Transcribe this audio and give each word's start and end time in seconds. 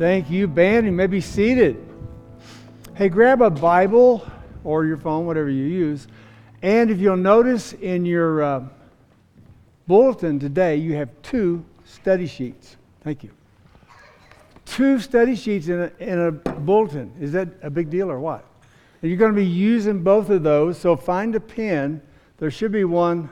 Thank 0.00 0.30
you, 0.30 0.48
band. 0.48 0.86
You 0.86 0.92
may 0.92 1.08
be 1.08 1.20
seated. 1.20 1.76
Hey, 2.94 3.10
grab 3.10 3.42
a 3.42 3.50
Bible 3.50 4.26
or 4.64 4.86
your 4.86 4.96
phone, 4.96 5.26
whatever 5.26 5.50
you 5.50 5.64
use. 5.64 6.08
And 6.62 6.90
if 6.90 6.98
you'll 6.98 7.18
notice 7.18 7.74
in 7.74 8.06
your 8.06 8.42
uh, 8.42 8.64
bulletin 9.86 10.38
today, 10.38 10.76
you 10.76 10.94
have 10.94 11.10
two 11.20 11.62
study 11.84 12.26
sheets. 12.26 12.78
Thank 13.04 13.22
you. 13.22 13.30
Two 14.64 15.00
study 15.00 15.36
sheets 15.36 15.68
in 15.68 15.82
a, 15.82 15.92
in 15.98 16.18
a 16.18 16.32
bulletin. 16.32 17.12
Is 17.20 17.32
that 17.32 17.48
a 17.60 17.68
big 17.68 17.90
deal 17.90 18.10
or 18.10 18.18
what? 18.18 18.46
And 19.02 19.10
you're 19.10 19.18
going 19.18 19.32
to 19.34 19.36
be 19.36 19.44
using 19.44 20.02
both 20.02 20.30
of 20.30 20.42
those, 20.42 20.78
so 20.78 20.96
find 20.96 21.34
a 21.34 21.40
pen. 21.40 22.00
There 22.38 22.50
should 22.50 22.72
be 22.72 22.84
one 22.84 23.28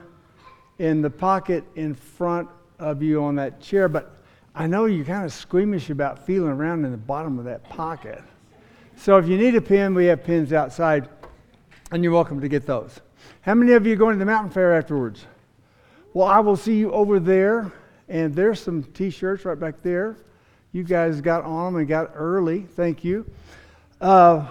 in 0.77 1.01
the 1.01 1.09
pocket 1.09 1.63
in 1.75 1.95
front 1.95 2.47
of 2.77 3.01
you 3.01 3.23
on 3.23 3.33
that 3.37 3.59
chair, 3.59 3.89
but 3.89 4.18
I 4.55 4.67
know 4.67 4.85
you're 4.85 5.05
kind 5.05 5.25
of 5.25 5.31
squeamish 5.31 5.89
about 5.89 6.25
feeling 6.25 6.51
around 6.51 6.83
in 6.85 6.91
the 6.91 6.97
bottom 6.97 7.39
of 7.39 7.45
that 7.45 7.63
pocket. 7.69 8.21
So 8.97 9.17
if 9.17 9.27
you 9.27 9.37
need 9.37 9.55
a 9.55 9.61
pen, 9.61 9.93
we 9.93 10.05
have 10.07 10.23
pens 10.23 10.51
outside, 10.51 11.07
and 11.91 12.03
you're 12.03 12.11
welcome 12.11 12.41
to 12.41 12.49
get 12.49 12.65
those. 12.65 12.99
How 13.41 13.53
many 13.53 13.73
of 13.73 13.85
you 13.85 13.93
are 13.93 13.97
going 13.97 14.15
to 14.15 14.19
the 14.19 14.25
mountain 14.25 14.51
fair 14.51 14.77
afterwards? 14.77 15.25
Well, 16.13 16.27
I 16.27 16.39
will 16.39 16.57
see 16.57 16.77
you 16.77 16.91
over 16.91 17.19
there, 17.19 17.71
and 18.09 18.35
there's 18.35 18.59
some 18.59 18.83
T-shirts 18.83 19.45
right 19.45 19.59
back 19.59 19.81
there. 19.83 20.17
You 20.71 20.83
guys 20.83 21.21
got 21.21 21.45
on 21.45 21.73
them 21.73 21.79
and 21.79 21.87
got 21.87 22.11
early. 22.15 22.61
Thank 22.75 23.03
you. 23.03 23.25
Uh, 24.01 24.47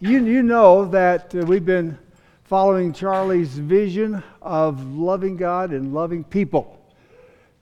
you, 0.00 0.24
you 0.24 0.42
know 0.42 0.84
that 0.86 1.34
uh, 1.34 1.38
we've 1.46 1.64
been 1.64 1.98
following 2.44 2.92
Charlie's 2.92 3.56
vision 3.58 4.22
of 4.42 4.84
loving 4.94 5.36
God 5.36 5.72
and 5.72 5.94
loving 5.94 6.24
people. 6.24 6.80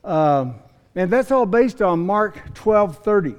Um, 0.04 0.56
and 0.96 1.10
that's 1.10 1.30
all 1.30 1.46
based 1.46 1.82
on 1.82 2.00
Mark 2.04 2.54
12:30. 2.54 3.36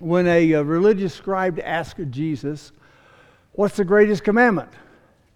When 0.00 0.26
a, 0.26 0.52
a 0.52 0.62
religious 0.62 1.14
scribe 1.14 1.60
asked 1.64 2.10
Jesus, 2.10 2.72
"What's 3.52 3.76
the 3.76 3.84
greatest 3.84 4.24
commandment?" 4.24 4.70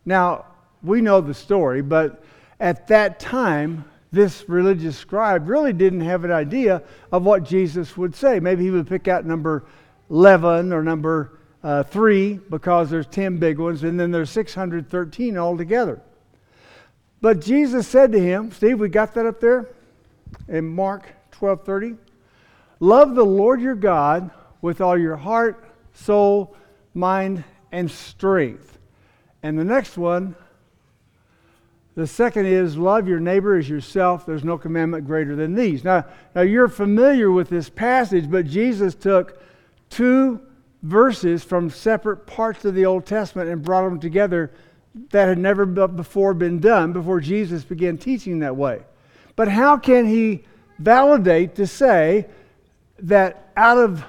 Now, 0.05 0.47
we 0.83 1.01
know 1.01 1.21
the 1.21 1.35
story, 1.35 1.81
but 1.81 2.23
at 2.59 2.89
that 2.89 3.21
time, 3.21 3.85
this 4.11 4.49
religious 4.49 4.97
scribe 4.97 5.49
really 5.49 5.73
didn't 5.73 6.03
have 6.03 6.25
an 6.25 6.33
idea 6.33 6.83
of 7.11 7.25
what 7.25 7.45
Jesus 7.45 7.97
would 7.97 8.15
say. 8.15 8.41
Maybe 8.41 8.65
he 8.65 8.71
would 8.71 8.87
pick 8.87 9.09
out 9.09 9.25
number 9.25 9.65
11 10.11 10.73
or 10.73 10.83
number 10.83 11.39
uh, 11.63 11.83
3 11.85 12.35
because 12.51 12.91
there's 12.91 13.07
10 13.07 13.39
big 13.39 13.59
ones, 13.59 13.85
and 13.85 13.99
then 13.99 14.11
there's 14.11 14.31
613 14.31 15.39
altogether. 15.39 16.01
But 17.21 17.41
Jesus 17.41 17.87
said 17.87 18.13
to 18.13 18.21
him, 18.21 18.51
Steve, 18.51 18.81
we 18.81 18.89
got 18.89 19.15
that 19.15 19.27
up 19.27 19.41
there? 19.41 19.69
In 20.49 20.67
Mark 20.69 21.05
12:30. 21.33 21.97
Love 22.81 23.15
the 23.15 23.25
Lord 23.25 23.61
your 23.61 23.75
God 23.75 24.31
with 24.61 24.81
all 24.81 24.99
your 24.99 25.17
heart, 25.17 25.65
soul, 25.93 26.57
mind, 26.95 27.45
and 27.71 27.91
strength. 27.91 28.79
And 29.43 29.59
the 29.59 29.65
next 29.65 29.97
one, 29.97 30.35
the 31.95 32.07
second 32.07 32.47
is 32.47 32.77
love 32.77 33.09
your 33.09 33.21
neighbor 33.21 33.57
as 33.57 33.69
yourself. 33.69 34.25
There's 34.25 34.45
no 34.45 34.57
commandment 34.57 35.07
greater 35.07 35.37
than 35.37 35.55
these. 35.55 35.85
Now, 35.85 36.07
now 36.35 36.43
you're 36.43 36.69
familiar 36.69 37.31
with 37.31 37.49
this 37.49 37.69
passage, 37.69 38.31
but 38.31 38.47
Jesus 38.47 38.95
took 38.95 39.43
two 39.91 40.41
verses 40.83 41.45
from 41.45 41.71
separate 41.71 42.27
parts 42.27 42.65
of 42.65 42.75
the 42.75 42.87
Old 42.87 43.05
Testament 43.05 43.51
and 43.51 43.63
brought 43.63 43.85
them 43.85 44.01
together 44.01 44.51
that 45.11 45.29
had 45.29 45.39
never 45.39 45.65
before 45.65 46.35
been 46.35 46.61
done 46.61 46.93
before 46.93 47.21
Jesus 47.21 47.65
began 47.65 47.99
teaching 47.99 48.41
that 48.41 48.57
way. 48.57 48.83
But 49.43 49.49
how 49.49 49.77
can 49.77 50.07
he 50.07 50.45
validate 50.79 51.57
to 51.57 51.67
say 51.67 52.27
that 53.01 53.51
out 53.57 53.77
of, 53.77 54.05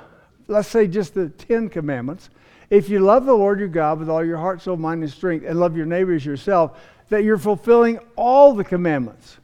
let's 0.47 0.67
say, 0.67 0.85
just 0.85 1.15
the 1.15 1.29
Ten 1.29 1.69
Commandments, 1.69 2.29
if 2.69 2.87
you 2.87 2.99
love 2.99 3.25
the 3.25 3.33
Lord 3.33 3.57
your 3.57 3.67
God 3.67 3.97
with 3.97 4.11
all 4.11 4.23
your 4.23 4.37
heart, 4.37 4.61
soul, 4.61 4.77
mind, 4.77 5.01
and 5.01 5.11
strength, 5.11 5.43
and 5.47 5.59
love 5.59 5.75
your 5.75 5.87
neighbor 5.87 6.13
as 6.13 6.23
yourself, 6.23 6.79
that 7.09 7.23
you're 7.23 7.39
fulfilling 7.39 7.97
all 8.15 8.53
the 8.53 8.63
commandments? 8.63 9.39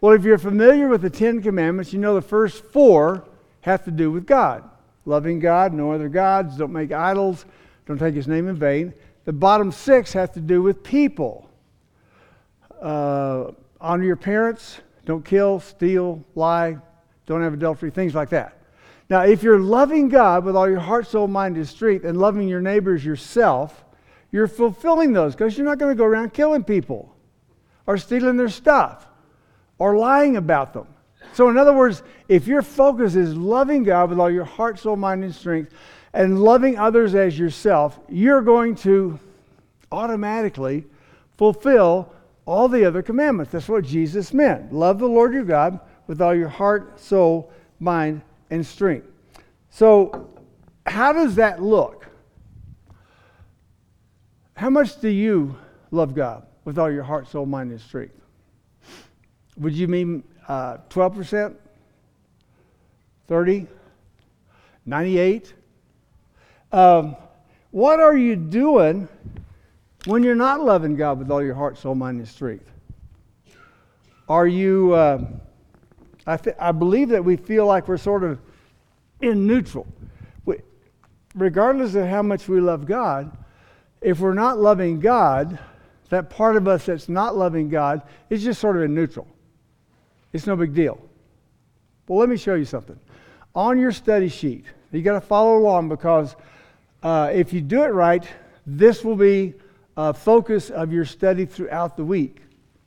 Well, 0.00 0.12
if 0.12 0.22
you're 0.22 0.38
familiar 0.38 0.86
with 0.86 1.02
the 1.02 1.10
Ten 1.10 1.42
Commandments, 1.42 1.92
you 1.92 1.98
know 1.98 2.14
the 2.14 2.22
first 2.22 2.64
four 2.66 3.26
have 3.62 3.84
to 3.86 3.90
do 3.90 4.12
with 4.12 4.26
God 4.26 4.62
loving 5.04 5.40
God, 5.40 5.72
no 5.74 5.90
other 5.90 6.08
gods, 6.08 6.56
don't 6.56 6.72
make 6.72 6.92
idols, 6.92 7.44
don't 7.86 7.98
take 7.98 8.14
his 8.14 8.28
name 8.28 8.46
in 8.46 8.54
vain. 8.54 8.94
The 9.24 9.32
bottom 9.32 9.72
six 9.72 10.12
have 10.12 10.32
to 10.34 10.40
do 10.40 10.62
with 10.62 10.84
people. 10.84 11.50
Uh, 12.80 13.50
honor 13.80 14.04
your 14.04 14.14
parents, 14.14 14.78
don't 15.04 15.24
kill, 15.24 15.60
steal, 15.60 16.24
lie, 16.34 16.76
don't 17.26 17.42
have 17.42 17.54
adultery, 17.54 17.90
things 17.90 18.14
like 18.14 18.30
that. 18.30 18.58
Now, 19.10 19.22
if 19.22 19.42
you're 19.42 19.58
loving 19.58 20.08
God 20.08 20.44
with 20.44 20.56
all 20.56 20.68
your 20.68 20.80
heart, 20.80 21.06
soul, 21.06 21.28
mind, 21.28 21.56
and 21.56 21.68
strength, 21.68 22.04
and 22.04 22.18
loving 22.18 22.48
your 22.48 22.60
neighbors 22.60 23.04
yourself, 23.04 23.84
you're 24.30 24.48
fulfilling 24.48 25.12
those 25.12 25.34
because 25.34 25.56
you're 25.56 25.66
not 25.66 25.78
going 25.78 25.94
to 25.94 25.98
go 25.98 26.04
around 26.04 26.32
killing 26.32 26.64
people 26.64 27.14
or 27.86 27.98
stealing 27.98 28.36
their 28.36 28.48
stuff 28.48 29.06
or 29.78 29.96
lying 29.96 30.36
about 30.36 30.72
them. 30.72 30.86
So, 31.34 31.48
in 31.50 31.58
other 31.58 31.74
words, 31.74 32.02
if 32.28 32.46
your 32.46 32.62
focus 32.62 33.14
is 33.14 33.34
loving 33.34 33.82
God 33.82 34.10
with 34.10 34.20
all 34.20 34.30
your 34.30 34.44
heart, 34.44 34.78
soul, 34.78 34.96
mind, 34.96 35.24
and 35.24 35.34
strength, 35.34 35.74
and 36.12 36.42
loving 36.42 36.78
others 36.78 37.14
as 37.14 37.38
yourself, 37.38 37.98
you're 38.08 38.40
going 38.40 38.76
to 38.76 39.18
automatically 39.90 40.84
fulfill 41.36 42.13
all 42.46 42.68
the 42.68 42.84
other 42.84 43.02
commandments. 43.02 43.52
That's 43.52 43.68
what 43.68 43.84
Jesus 43.84 44.32
meant. 44.34 44.72
Love 44.72 44.98
the 44.98 45.06
Lord 45.06 45.32
your 45.32 45.44
God 45.44 45.80
with 46.06 46.20
all 46.20 46.34
your 46.34 46.48
heart, 46.48 47.00
soul, 47.00 47.50
mind, 47.80 48.22
and 48.50 48.64
strength. 48.64 49.08
So, 49.70 50.30
how 50.86 51.12
does 51.12 51.36
that 51.36 51.62
look? 51.62 52.06
How 54.54 54.70
much 54.70 55.00
do 55.00 55.08
you 55.08 55.56
love 55.90 56.14
God 56.14 56.46
with 56.64 56.78
all 56.78 56.90
your 56.90 57.02
heart, 57.02 57.28
soul, 57.28 57.46
mind, 57.46 57.70
and 57.70 57.80
strength? 57.80 58.14
Would 59.56 59.74
you 59.74 59.88
mean 59.88 60.22
uh, 60.46 60.78
12%? 60.90 61.54
30? 63.26 63.66
98? 64.86 65.54
Um, 66.72 67.16
what 67.70 68.00
are 68.00 68.16
you 68.16 68.36
doing 68.36 69.08
when 70.06 70.22
you're 70.22 70.34
not 70.34 70.60
loving 70.60 70.96
God 70.96 71.18
with 71.18 71.30
all 71.30 71.42
your 71.42 71.54
heart, 71.54 71.78
soul, 71.78 71.94
mind, 71.94 72.18
and 72.18 72.28
strength? 72.28 72.70
Are 74.28 74.46
you, 74.46 74.92
uh, 74.92 75.24
I, 76.26 76.36
th- 76.36 76.56
I 76.58 76.72
believe 76.72 77.10
that 77.10 77.24
we 77.24 77.36
feel 77.36 77.66
like 77.66 77.88
we're 77.88 77.96
sort 77.96 78.24
of 78.24 78.38
in 79.20 79.46
neutral. 79.46 79.86
We, 80.44 80.56
regardless 81.34 81.94
of 81.94 82.06
how 82.06 82.22
much 82.22 82.48
we 82.48 82.60
love 82.60 82.86
God, 82.86 83.36
if 84.00 84.20
we're 84.20 84.34
not 84.34 84.58
loving 84.58 85.00
God, 85.00 85.58
that 86.10 86.30
part 86.30 86.56
of 86.56 86.68
us 86.68 86.86
that's 86.86 87.08
not 87.08 87.36
loving 87.36 87.68
God 87.68 88.02
is 88.30 88.44
just 88.44 88.60
sort 88.60 88.76
of 88.76 88.82
in 88.82 88.94
neutral. 88.94 89.26
It's 90.32 90.46
no 90.46 90.56
big 90.56 90.74
deal. 90.74 91.00
Well, 92.08 92.18
let 92.18 92.28
me 92.28 92.36
show 92.36 92.54
you 92.54 92.64
something. 92.64 92.98
On 93.54 93.78
your 93.78 93.92
study 93.92 94.28
sheet, 94.28 94.64
you 94.92 95.02
got 95.02 95.14
to 95.14 95.20
follow 95.20 95.56
along 95.56 95.88
because 95.88 96.36
uh, 97.02 97.30
if 97.32 97.52
you 97.52 97.60
do 97.60 97.82
it 97.84 97.88
right, 97.88 98.26
this 98.66 99.04
will 99.04 99.16
be 99.16 99.54
uh, 99.96 100.12
focus 100.12 100.70
of 100.70 100.92
your 100.92 101.04
study 101.04 101.46
throughout 101.46 101.96
the 101.96 102.04
week, 102.04 102.42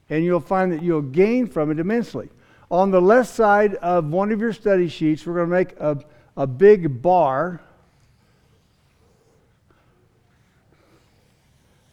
and 0.10 0.24
you'll 0.24 0.40
find 0.40 0.72
that 0.72 0.82
you'll 0.82 1.02
gain 1.02 1.48
from 1.48 1.72
it 1.72 1.80
immensely. 1.80 2.30
On 2.70 2.92
the 2.92 3.02
left 3.02 3.30
side 3.30 3.76
of 3.76 4.12
one 4.12 4.32
of 4.32 4.42
your 4.42 4.54
study 4.54 4.90
sheets, 4.90 5.26
we're 5.26 5.36
going 5.36 5.50
to 5.50 5.56
make 5.56 5.80
a, 5.80 5.98
a 6.36 6.46
big 6.46 7.02
bar 7.02 7.62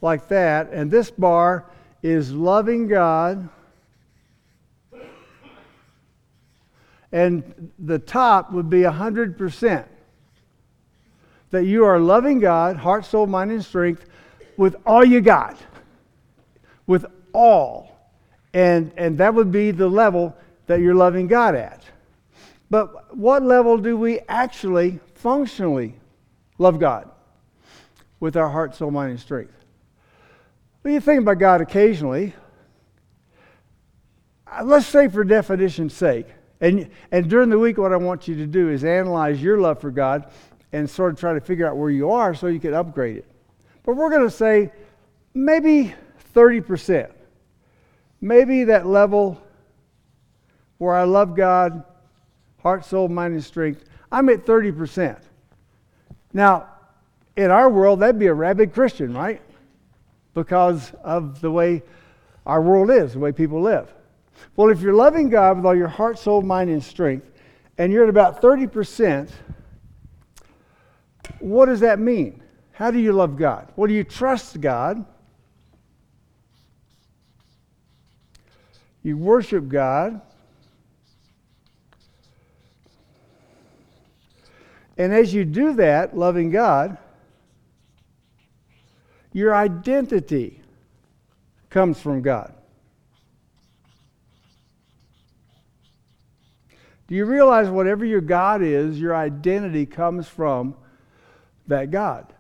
like 0.01 0.29
that, 0.29 0.71
and 0.71 0.91
this 0.91 1.11
bar 1.11 1.65
is 2.03 2.33
loving 2.33 2.89
God. 2.89 3.49
And 7.11 7.73
the 7.79 7.99
top 7.99 8.53
would 8.53 8.69
be 8.69 8.81
100%. 8.81 9.87
That 11.51 11.65
you 11.65 11.85
are 11.85 12.01
loving 12.01 12.41
God, 12.41 12.77
heart, 12.77 13.05
soul, 13.05 13.29
mind, 13.29 13.53
and 13.53 13.65
strength, 13.65 14.05
with 14.57 14.77
all 14.87 15.05
you 15.05 15.21
got. 15.21 15.57
With 16.87 17.07
all. 17.33 18.11
And, 18.53 18.93
and 18.97 19.19
that 19.19 19.35
would 19.35 19.51
be 19.51 19.71
the 19.71 19.89
level 19.89 20.37
that 20.67 20.81
you're 20.81 20.95
loving 20.95 21.27
God 21.27 21.55
at. 21.55 21.83
But 22.71 23.17
what 23.17 23.43
level 23.43 23.79
do 23.79 23.97
we 23.97 24.21
actually 24.29 25.01
functionally 25.15 25.95
love 26.59 26.79
God? 26.79 27.11
With 28.21 28.37
our 28.37 28.49
heart, 28.49 28.75
soul, 28.75 28.91
mind, 28.91 29.11
and 29.11 29.21
strength. 29.21 29.53
When 30.83 30.95
you 30.95 31.01
think 31.01 31.21
about 31.21 31.39
God 31.39 31.61
occasionally, 31.61 32.35
uh, 34.47 34.63
let's 34.65 34.87
say 34.87 35.09
for 35.09 35.25
definition's 35.25 35.95
sake, 35.95 36.27
and, 36.61 36.91
and 37.11 37.29
during 37.29 37.51
the 37.51 37.59
week, 37.59 37.77
what 37.77 37.93
I 37.93 37.97
want 37.97 38.29
you 38.29 38.35
to 38.37 38.47
do 38.47 38.71
is 38.71 38.85
analyze 38.85 39.43
your 39.43 39.59
love 39.59 39.81
for 39.81 39.91
God 39.91 40.31
and 40.73 40.89
sort 40.89 41.13
of 41.13 41.21
try 41.21 41.35
to 41.35 41.41
figure 41.41 41.67
out 41.69 41.77
where 41.77 41.91
you 41.91 42.11
are 42.11 42.35
so 42.35 42.47
you 42.47 42.61
can 42.61 42.75
upgrade 42.75 43.19
it. 43.19 43.34
But 43.85 43.97
we're 43.97 44.11
going 44.11 44.23
to 44.23 44.31
say 44.31 44.73
maybe 45.35 45.95
30%. 46.35 47.11
Maybe 48.21 48.65
that 48.65 48.87
level 48.87 49.41
where 50.79 50.95
I 50.95 51.05
love 51.05 51.37
God, 51.37 51.85
heart, 52.63 52.85
soul, 52.85 53.09
mind, 53.09 53.35
and 53.35 53.45
strength, 53.45 53.85
I'm 54.11 54.29
at 54.29 54.47
30%. 54.47 55.21
Now, 56.33 56.69
in 57.37 57.51
our 57.51 57.69
world, 57.69 58.01
that'd 58.01 58.19
be 58.19 58.27
a 58.27 58.35
rabid 58.35 58.73
Christian, 58.73 59.15
right? 59.15 59.41
Because 60.33 60.93
of 61.03 61.41
the 61.41 61.51
way 61.51 61.83
our 62.47 62.63
world 62.63 62.91
is, 62.91 63.13
the 63.13 63.19
way 63.19 63.33
people 63.33 63.61
live. 63.61 63.93
Well, 64.57 64.71
if 64.71 64.81
you're 64.81 64.95
loving 64.95 65.29
God 65.29 65.57
with 65.59 65.67
all 65.67 65.75
your 65.75 65.89
heart, 65.89 66.19
soul, 66.19 66.43
mind, 66.43 66.71
and 66.71 66.83
strength, 66.83 67.31
and 67.79 67.93
you're 67.93 68.05
at 68.05 68.09
about 68.09 68.41
30%, 68.41 69.31
what 71.41 71.67
does 71.67 71.81
that 71.81 71.99
mean? 71.99 72.43
How 72.75 72.91
do 72.91 72.99
you 72.99 73.13
love 73.13 73.37
God? 73.37 73.73
Well, 73.77 73.89
you 73.89 74.03
trust 74.03 74.61
God? 74.61 75.05
You 79.05 79.17
worship 79.17 79.69
God. 79.69 80.21
And 84.99 85.13
as 85.13 85.33
you 85.33 85.45
do 85.45 85.75
that, 85.75 86.17
loving 86.17 86.51
God, 86.51 86.99
your 89.33 89.55
identity 89.55 90.61
comes 91.71 92.01
from 92.01 92.23
God. 92.23 92.55
Do 97.07 97.15
you 97.15 97.25
realize 97.25 97.69
whatever 97.69 98.05
your 98.05 98.21
God 98.21 98.63
is, 98.63 98.99
your 98.99 99.15
identity 99.15 99.87
comes 99.87 100.27
from 100.27 100.75
that 101.69 101.93
God? 101.93 102.33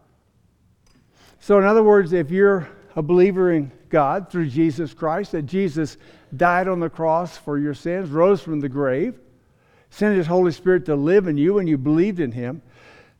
So, 1.45 1.59
in 1.59 1.67
other 1.67 1.83
words, 1.83 2.15
if 2.15 2.31
you're 2.31 2.67
a 2.97 3.03
believer 3.03 3.53
in 3.53 3.71
God 3.91 4.31
through 4.31 4.49
Jesus 4.49 4.95
Christ, 4.95 5.33
that 5.33 5.43
Jesus 5.43 5.99
died 6.35 6.69
on 6.69 6.81
the 6.81 6.89
cross 6.89 7.37
for 7.37 7.59
your 7.59 7.75
sins, 7.75 8.09
rose 8.09 8.41
from 8.41 8.61
the 8.61 8.69
grave, 8.71 9.21
sent 9.91 10.17
his 10.17 10.27
Holy 10.27 10.53
Spirit 10.53 10.87
to 10.87 10.97
live 10.97 11.27
in 11.27 11.37
you, 11.37 11.59
and 11.59 11.69
you 11.69 11.77
believed 11.77 12.19
in 12.19 12.33
him, 12.33 12.63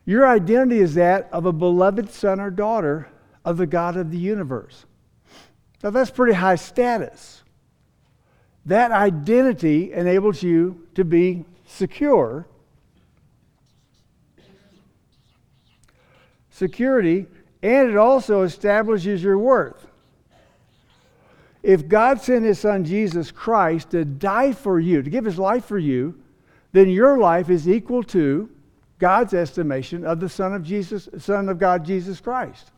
your 0.07 0.27
identity 0.27 0.81
is 0.81 0.95
that 0.95 1.29
of 1.33 1.45
a 1.45 1.53
beloved 1.53 2.09
son 2.09 2.41
or 2.41 2.51
daughter 2.51 3.11
of 3.45 3.59
the 3.59 3.67
God 3.67 3.95
of 3.95 4.11
the 4.11 4.17
universe. 4.17 4.87
Now, 5.83 5.91
that's 5.91 6.11
pretty 6.11 6.33
high 6.33 6.57
status. 6.57 7.43
That 8.65 8.91
identity 8.91 9.93
enables 9.93 10.43
you 10.43 10.87
to 10.95 11.05
be 11.05 11.45
secure. 11.67 12.47
Security, 16.49 17.27
and 17.65 17.89
it 17.89 17.97
also 17.97 18.43
establishes 18.43 19.23
your 19.23 19.39
worth. 19.39 19.87
If 21.63 21.89
God 21.89 22.21
sent 22.21 22.45
his 22.45 22.59
son 22.59 22.85
Jesus 22.85 23.31
Christ 23.31 23.93
to 23.93 24.05
die 24.05 24.53
for 24.53 24.79
you, 24.79 25.03
to 25.03 25.09
give 25.09 25.25
his 25.25 25.39
life 25.39 25.65
for 25.65 25.79
you, 25.79 26.15
then 26.73 26.91
your 26.91 27.17
life 27.17 27.49
is 27.49 27.67
equal 27.67 28.03
to 28.03 28.51
God's 28.99 29.33
estimation 29.33 30.05
of 30.05 30.21
the 30.21 30.29
Son 30.29 30.53
of 30.53 30.63
Jesus, 30.63 31.09
Son 31.17 31.49
of 31.49 31.59
God, 31.59 31.87
Jesus 31.87 32.21
Christ. 32.21 32.71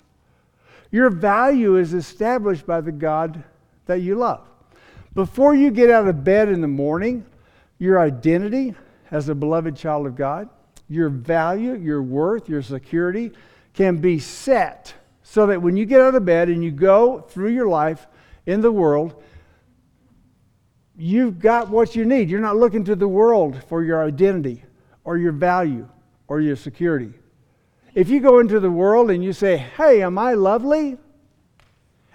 Your 0.92 1.10
value 1.10 1.78
is 1.78 1.92
established 1.92 2.64
by 2.64 2.80
the 2.80 2.92
God 2.92 3.42
that 3.86 4.02
you 4.02 4.14
love. 4.14 4.46
Before 5.14 5.56
you 5.56 5.72
get 5.72 5.90
out 5.90 6.06
of 6.06 6.22
bed 6.22 6.48
in 6.48 6.60
the 6.60 6.68
morning, 6.68 7.26
your 7.80 7.98
identity 7.98 8.72
as 9.10 9.28
a 9.28 9.34
beloved 9.34 9.74
child 9.74 10.06
of 10.06 10.14
God, 10.14 10.48
your 10.88 11.08
value, 11.08 11.74
your 11.74 12.04
worth, 12.04 12.48
your 12.48 12.62
security 12.62 13.32
can 13.76 13.98
be 13.98 14.18
set 14.18 14.94
so 15.22 15.46
that 15.46 15.60
when 15.60 15.76
you 15.76 15.84
get 15.84 16.00
out 16.00 16.14
of 16.14 16.24
bed 16.24 16.48
and 16.48 16.64
you 16.64 16.70
go 16.70 17.20
through 17.20 17.50
your 17.50 17.68
life 17.68 18.06
in 18.46 18.62
the 18.62 18.72
world, 18.72 19.22
you've 20.96 21.38
got 21.38 21.68
what 21.68 21.94
you 21.94 22.04
need. 22.04 22.30
You're 22.30 22.40
not 22.40 22.56
looking 22.56 22.84
to 22.84 22.96
the 22.96 23.06
world 23.06 23.62
for 23.68 23.84
your 23.84 24.02
identity 24.02 24.64
or 25.04 25.18
your 25.18 25.32
value 25.32 25.86
or 26.26 26.40
your 26.40 26.56
security. 26.56 27.12
If 27.94 28.08
you 28.08 28.20
go 28.20 28.40
into 28.40 28.60
the 28.60 28.70
world 28.70 29.10
and 29.10 29.22
you 29.22 29.32
say, 29.32 29.58
Hey, 29.58 30.02
am 30.02 30.18
I 30.18 30.34
lovely? 30.34 30.96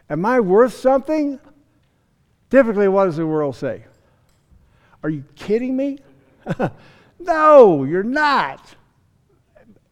Am 0.09 0.25
I 0.25 0.39
worth 0.39 0.73
something? 0.73 1.39
Typically, 2.49 2.87
what 2.87 3.05
does 3.05 3.17
the 3.17 3.25
world 3.25 3.55
say? 3.55 3.85
Are 5.03 5.09
you 5.09 5.23
kidding 5.35 5.77
me? 5.77 5.99
no, 7.19 7.83
you're 7.83 8.03
not. 8.03 8.75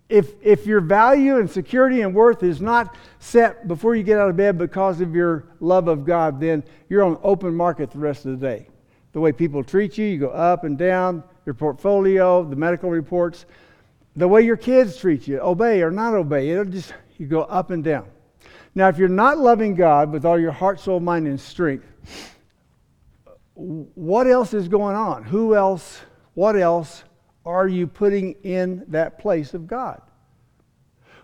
If, 0.10 0.34
if 0.42 0.66
your 0.66 0.82
value 0.82 1.38
and 1.38 1.50
security 1.50 2.02
and 2.02 2.14
worth 2.16 2.42
is 2.42 2.60
not 2.60 2.96
set 3.20 3.68
before 3.68 3.96
you 3.96 4.04
get 4.04 4.18
out 4.18 4.30
of 4.30 4.36
bed 4.36 4.58
because 4.58 5.02
of 5.02 5.14
your 5.14 5.46
love 5.60 5.88
of 5.88 6.04
God, 6.04 6.40
then 6.40 6.64
you're 6.90 7.04
on 7.04 7.20
open 7.24 7.56
market 7.56 7.92
the 7.92 8.00
rest 8.00 8.26
of 8.26 8.40
the 8.40 8.46
day. 8.46 8.68
The 9.12 9.20
way 9.20 9.32
people 9.32 9.64
treat 9.64 9.98
you, 9.98 10.06
you 10.06 10.18
go 10.18 10.30
up 10.30 10.64
and 10.64 10.78
down, 10.78 11.24
your 11.46 11.54
portfolio, 11.54 12.44
the 12.44 12.56
medical 12.56 12.90
reports 12.90 13.46
the 14.20 14.28
way 14.28 14.42
your 14.42 14.58
kids 14.58 14.98
treat 14.98 15.28
you, 15.28 15.40
obey 15.40 15.82
or 15.82 15.92
not 15.92 16.14
obey. 16.14 16.50
It'll 16.50 16.66
just, 16.66 16.94
you 17.18 17.26
go 17.26 17.42
up 17.44 17.72
and 17.72 17.84
down. 17.84 18.08
Now, 18.76 18.90
if 18.90 18.98
you're 18.98 19.08
not 19.08 19.38
loving 19.38 19.76
God 19.76 20.12
with 20.12 20.26
all 20.26 20.40
your 20.40 20.52
heart, 20.52 20.80
soul, 20.80 21.00
mind, 21.00 21.28
and 21.28 21.40
strength, 21.40 21.86
what 23.56 24.28
else 24.28 24.54
is 24.54 24.68
going 24.68 24.96
on? 24.96 25.24
Who 25.24 25.56
else, 25.56 26.02
what 26.34 26.56
else 26.56 27.04
are 27.46 27.68
you 27.68 27.88
putting 27.88 28.34
in 28.44 28.86
that 28.90 29.20
place 29.20 29.54
of 29.54 29.68
God? 29.68 30.02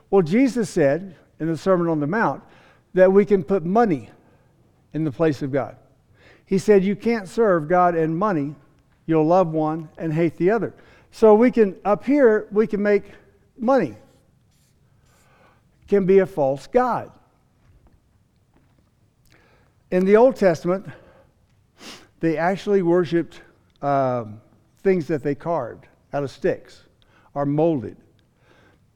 Well, 0.10 0.22
Jesus 0.22 0.70
said 0.70 1.16
in 1.40 1.48
the 1.48 1.58
Sermon 1.58 1.88
on 1.88 2.00
the 2.00 2.08
Mount 2.08 2.44
that 2.94 3.12
we 3.12 3.26
can 3.26 3.44
put 3.44 3.66
money 3.66 4.10
in 4.94 5.04
the 5.04 5.12
place 5.12 5.42
of 5.42 5.52
God. 5.52 5.76
He 6.46 6.58
said, 6.58 6.84
You 6.84 6.96
can't 6.96 7.28
serve 7.28 7.68
God 7.68 7.96
and 7.96 8.18
money. 8.18 8.56
You'll 9.06 9.26
love 9.26 9.50
one 9.50 9.90
and 9.98 10.14
hate 10.14 10.38
the 10.38 10.52
other. 10.52 10.74
So 11.12 11.36
we 11.36 11.52
can, 11.52 11.76
up 11.86 12.06
here, 12.06 12.48
we 12.52 12.68
can 12.68 12.82
make 12.82 13.04
money. 13.58 13.96
Can 15.88 16.06
be 16.06 16.20
a 16.20 16.26
false 16.26 16.68
God. 16.68 17.12
In 19.92 20.06
the 20.06 20.16
Old 20.16 20.36
Testament, 20.36 20.88
they 22.20 22.38
actually 22.38 22.82
worshiped 22.82 23.42
um, 23.82 24.42
things 24.82 25.08
that 25.08 25.22
they 25.22 25.36
carved 25.36 25.88
out 26.16 26.24
of 26.24 26.32
sticks 26.32 26.86
are 27.36 27.46
molded. 27.46 27.98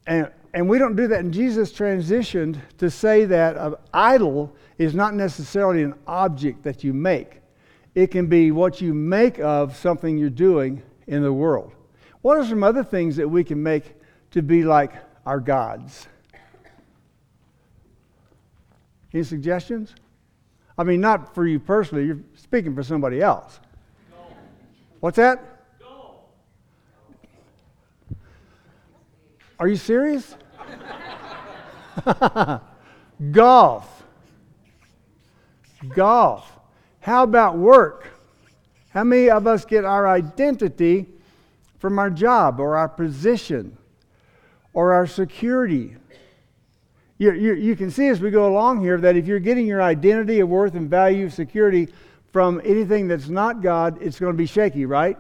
And, 0.08 0.32
and 0.54 0.70
we 0.70 0.80
don't 0.80 0.96
do 0.96 1.08
that. 1.10 1.20
And 1.20 1.34
Jesus 1.34 1.72
transitioned 1.74 2.60
to 2.78 2.90
say 2.90 3.26
that 3.26 3.58
an 3.58 3.76
idol 3.94 4.56
is 4.78 4.96
not 4.96 5.14
necessarily 5.14 5.84
an 5.84 5.96
object 6.08 6.64
that 6.64 6.84
you 6.84 6.94
make, 6.94 7.42
it 7.94 8.08
can 8.08 8.28
be 8.28 8.52
what 8.52 8.80
you 8.80 8.94
make 8.94 9.40
of 9.40 9.76
something 9.76 10.18
you're 10.18 10.30
doing 10.30 10.82
in 11.08 11.22
the 11.22 11.34
world. 11.34 11.74
What 12.22 12.38
are 12.38 12.46
some 12.46 12.64
other 12.64 12.84
things 12.84 13.18
that 13.18 13.28
we 13.28 13.44
can 13.44 13.62
make 13.62 13.96
to 14.32 14.42
be 14.42 14.64
like 14.64 14.94
our 15.26 15.42
gods? 15.42 16.08
Any 19.14 19.24
suggestions? 19.24 19.94
I 20.78 20.84
mean, 20.86 21.02
not 21.02 21.36
for 21.36 21.46
you 21.46 21.60
personally, 21.60 22.06
you're 22.06 22.22
speaking 22.36 22.74
for 22.74 22.84
somebody 22.84 23.22
else. 23.22 23.60
What's 25.02 25.18
that? 25.18 25.59
Are 29.60 29.68
you 29.68 29.76
serious? 29.76 30.36
Golf. 33.32 34.04
Golf. 35.94 36.60
How 37.02 37.24
about 37.24 37.58
work? 37.58 38.08
How 38.90 39.04
many 39.04 39.30
of 39.30 39.46
us 39.48 39.66
get 39.66 39.86
our 39.86 40.08
identity 40.08 41.08
from 41.80 41.98
our 41.98 42.10
job 42.10 42.60
or 42.60 42.78
our 42.78 42.90
position 42.90 43.78
or 44.74 44.94
our 44.94 45.08
security. 45.08 45.96
You, 47.18 47.34
you, 47.34 47.54
you, 47.54 47.76
can 47.76 47.90
see 47.90 48.08
as 48.08 48.22
we 48.22 48.32
go 48.32 48.48
along 48.48 48.82
here 48.82 48.98
that 48.98 49.16
if 49.16 49.28
you're 49.28 49.40
getting 49.40 49.66
your 49.66 49.82
identity 49.82 50.40
of 50.42 50.50
worth 50.50 50.76
and 50.76 50.90
value, 50.90 51.30
security 51.30 51.90
from 52.32 52.62
anything 52.64 53.08
that's 53.08 53.28
not 53.28 53.62
God, 53.62 54.02
it's 54.02 54.20
going 54.20 54.34
to 54.34 54.38
be 54.38 54.46
shaky, 54.46 54.86
right? 54.86 55.18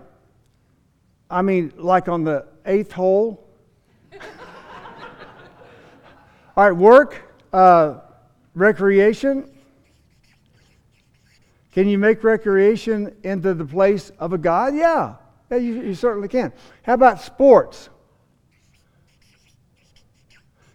I 1.29 1.41
mean, 1.41 1.74
like 1.75 2.08
on 2.08 2.24
the 2.24 2.46
eighth 2.65 2.91
hole. 2.91 3.46
All 6.60 6.66
right, 6.66 6.75
work, 6.75 7.22
uh, 7.54 8.00
recreation. 8.54 9.50
Can 11.72 11.88
you 11.88 11.98
make 11.98 12.22
recreation 12.22 13.16
into 13.24 13.54
the 13.54 13.63
place 13.63 14.12
of 14.20 14.34
a 14.34 14.38
God? 14.38 14.75
Yeah. 14.75 15.16
Yeah, 15.50 15.56
you, 15.56 15.82
you 15.82 15.96
certainly 15.96 16.28
can. 16.28 16.51
How 16.84 16.96
about 16.96 17.22
sports? 17.22 17.88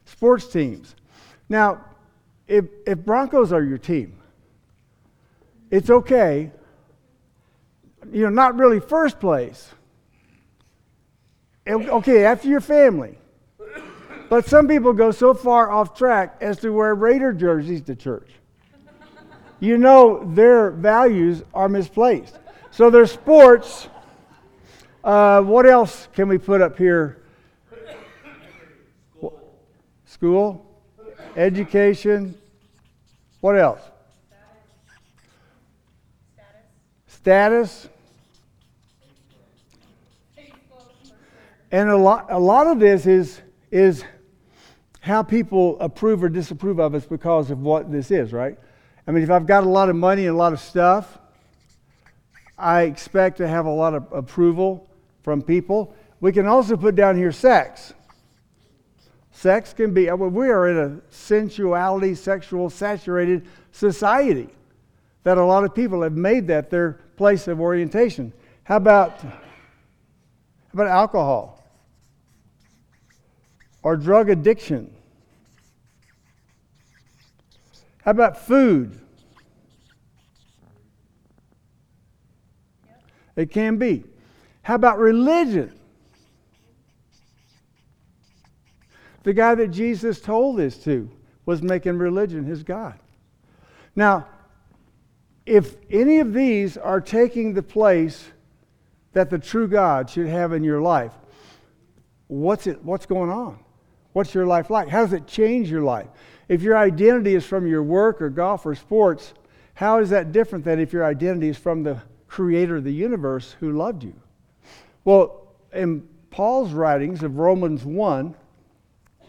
Sports 0.06 0.46
teams. 0.46 0.96
Now, 1.50 1.84
if, 2.48 2.64
if 2.86 3.00
Broncos 3.00 3.52
are 3.52 3.62
your 3.62 3.76
team, 3.76 4.22
it's 5.70 5.90
okay. 5.90 6.50
You 8.10 8.22
know, 8.22 8.30
not 8.30 8.56
really 8.56 8.80
first 8.80 9.20
place. 9.20 9.68
Okay, 11.68 12.24
after 12.24 12.48
your 12.48 12.62
family. 12.62 13.18
But 14.28 14.46
some 14.46 14.66
people 14.66 14.92
go 14.92 15.10
so 15.10 15.34
far 15.34 15.70
off 15.70 15.96
track 15.96 16.36
as 16.40 16.58
to 16.58 16.70
wear 16.70 16.94
Raider 16.94 17.32
jerseys 17.32 17.82
to 17.82 17.94
church. 17.94 18.30
You 19.60 19.78
know 19.78 20.24
their 20.34 20.70
values 20.70 21.42
are 21.52 21.68
misplaced. 21.68 22.38
So 22.70 22.90
their 22.90 23.06
sports 23.06 23.88
uh, 25.04 25.42
what 25.42 25.66
else 25.66 26.08
can 26.14 26.28
we 26.28 26.38
put 26.38 26.62
up 26.62 26.78
here 26.78 27.24
School, 30.06 30.64
education. 31.36 32.38
What 33.40 33.58
else? 33.58 33.80
Status. 37.08 37.88
And 41.72 41.90
a 41.90 41.96
lot, 41.96 42.26
a 42.30 42.38
lot 42.38 42.68
of 42.68 42.78
this 42.78 43.06
is, 43.06 43.40
is 43.72 44.04
how 45.04 45.22
people 45.22 45.78
approve 45.80 46.24
or 46.24 46.30
disapprove 46.30 46.78
of 46.78 46.94
us 46.94 47.04
because 47.04 47.50
of 47.50 47.60
what 47.60 47.92
this 47.92 48.10
is, 48.10 48.32
right? 48.32 48.58
I 49.06 49.10
mean, 49.10 49.22
if 49.22 49.28
I've 49.28 49.44
got 49.46 49.62
a 49.62 49.68
lot 49.68 49.90
of 49.90 49.96
money 49.96 50.26
and 50.26 50.34
a 50.34 50.38
lot 50.38 50.54
of 50.54 50.60
stuff, 50.60 51.18
I 52.56 52.84
expect 52.84 53.36
to 53.36 53.46
have 53.46 53.66
a 53.66 53.70
lot 53.70 53.92
of 53.92 54.10
approval 54.14 54.88
from 55.22 55.42
people. 55.42 55.94
We 56.20 56.32
can 56.32 56.46
also 56.46 56.74
put 56.74 56.94
down 56.94 57.18
here 57.18 57.32
sex. 57.32 57.92
Sex 59.30 59.74
can 59.74 59.92
be, 59.92 60.08
uh, 60.08 60.16
we 60.16 60.48
are 60.48 60.70
in 60.70 60.78
a 60.78 61.12
sensuality, 61.12 62.14
sexual, 62.14 62.70
saturated 62.70 63.46
society 63.72 64.48
that 65.24 65.36
a 65.36 65.44
lot 65.44 65.64
of 65.64 65.74
people 65.74 66.00
have 66.00 66.16
made 66.16 66.46
that 66.46 66.70
their 66.70 66.92
place 67.18 67.46
of 67.46 67.60
orientation. 67.60 68.32
How 68.62 68.78
about, 68.78 69.20
how 69.20 69.32
about 70.72 70.86
alcohol? 70.86 71.62
Or 73.84 73.98
drug 73.98 74.30
addiction? 74.30 74.90
How 78.02 78.10
about 78.10 78.38
food? 78.38 78.98
It 83.36 83.50
can 83.50 83.76
be. 83.76 84.04
How 84.62 84.74
about 84.74 84.98
religion? 84.98 85.78
The 89.22 89.34
guy 89.34 89.54
that 89.54 89.68
Jesus 89.68 90.20
told 90.20 90.58
this 90.58 90.78
to 90.84 91.10
was 91.44 91.62
making 91.62 91.98
religion 91.98 92.44
his 92.44 92.62
God. 92.62 92.98
Now, 93.94 94.26
if 95.44 95.76
any 95.90 96.20
of 96.20 96.32
these 96.32 96.78
are 96.78 97.00
taking 97.00 97.52
the 97.52 97.62
place 97.62 98.30
that 99.12 99.28
the 99.28 99.38
true 99.38 99.68
God 99.68 100.08
should 100.08 100.26
have 100.26 100.54
in 100.54 100.64
your 100.64 100.80
life, 100.80 101.12
what's, 102.28 102.66
it, 102.66 102.82
what's 102.82 103.04
going 103.04 103.30
on? 103.30 103.63
What's 104.14 104.32
your 104.32 104.46
life 104.46 104.70
like? 104.70 104.88
How 104.88 105.02
does 105.02 105.12
it 105.12 105.26
change 105.26 105.68
your 105.68 105.82
life? 105.82 106.06
If 106.48 106.62
your 106.62 106.78
identity 106.78 107.34
is 107.34 107.44
from 107.44 107.66
your 107.66 107.82
work 107.82 108.22
or 108.22 108.30
golf 108.30 108.64
or 108.64 108.76
sports, 108.76 109.34
how 109.74 109.98
is 109.98 110.08
that 110.10 110.30
different 110.30 110.64
than 110.64 110.78
if 110.78 110.92
your 110.92 111.04
identity 111.04 111.48
is 111.48 111.58
from 111.58 111.82
the 111.82 112.00
creator 112.28 112.76
of 112.76 112.84
the 112.84 112.92
universe 112.92 113.56
who 113.58 113.72
loved 113.72 114.04
you? 114.04 114.14
Well, 115.04 115.48
in 115.72 116.06
Paul's 116.30 116.72
writings 116.72 117.24
of 117.24 117.38
Romans 117.38 117.84
1, 117.84 118.34
you 119.20 119.26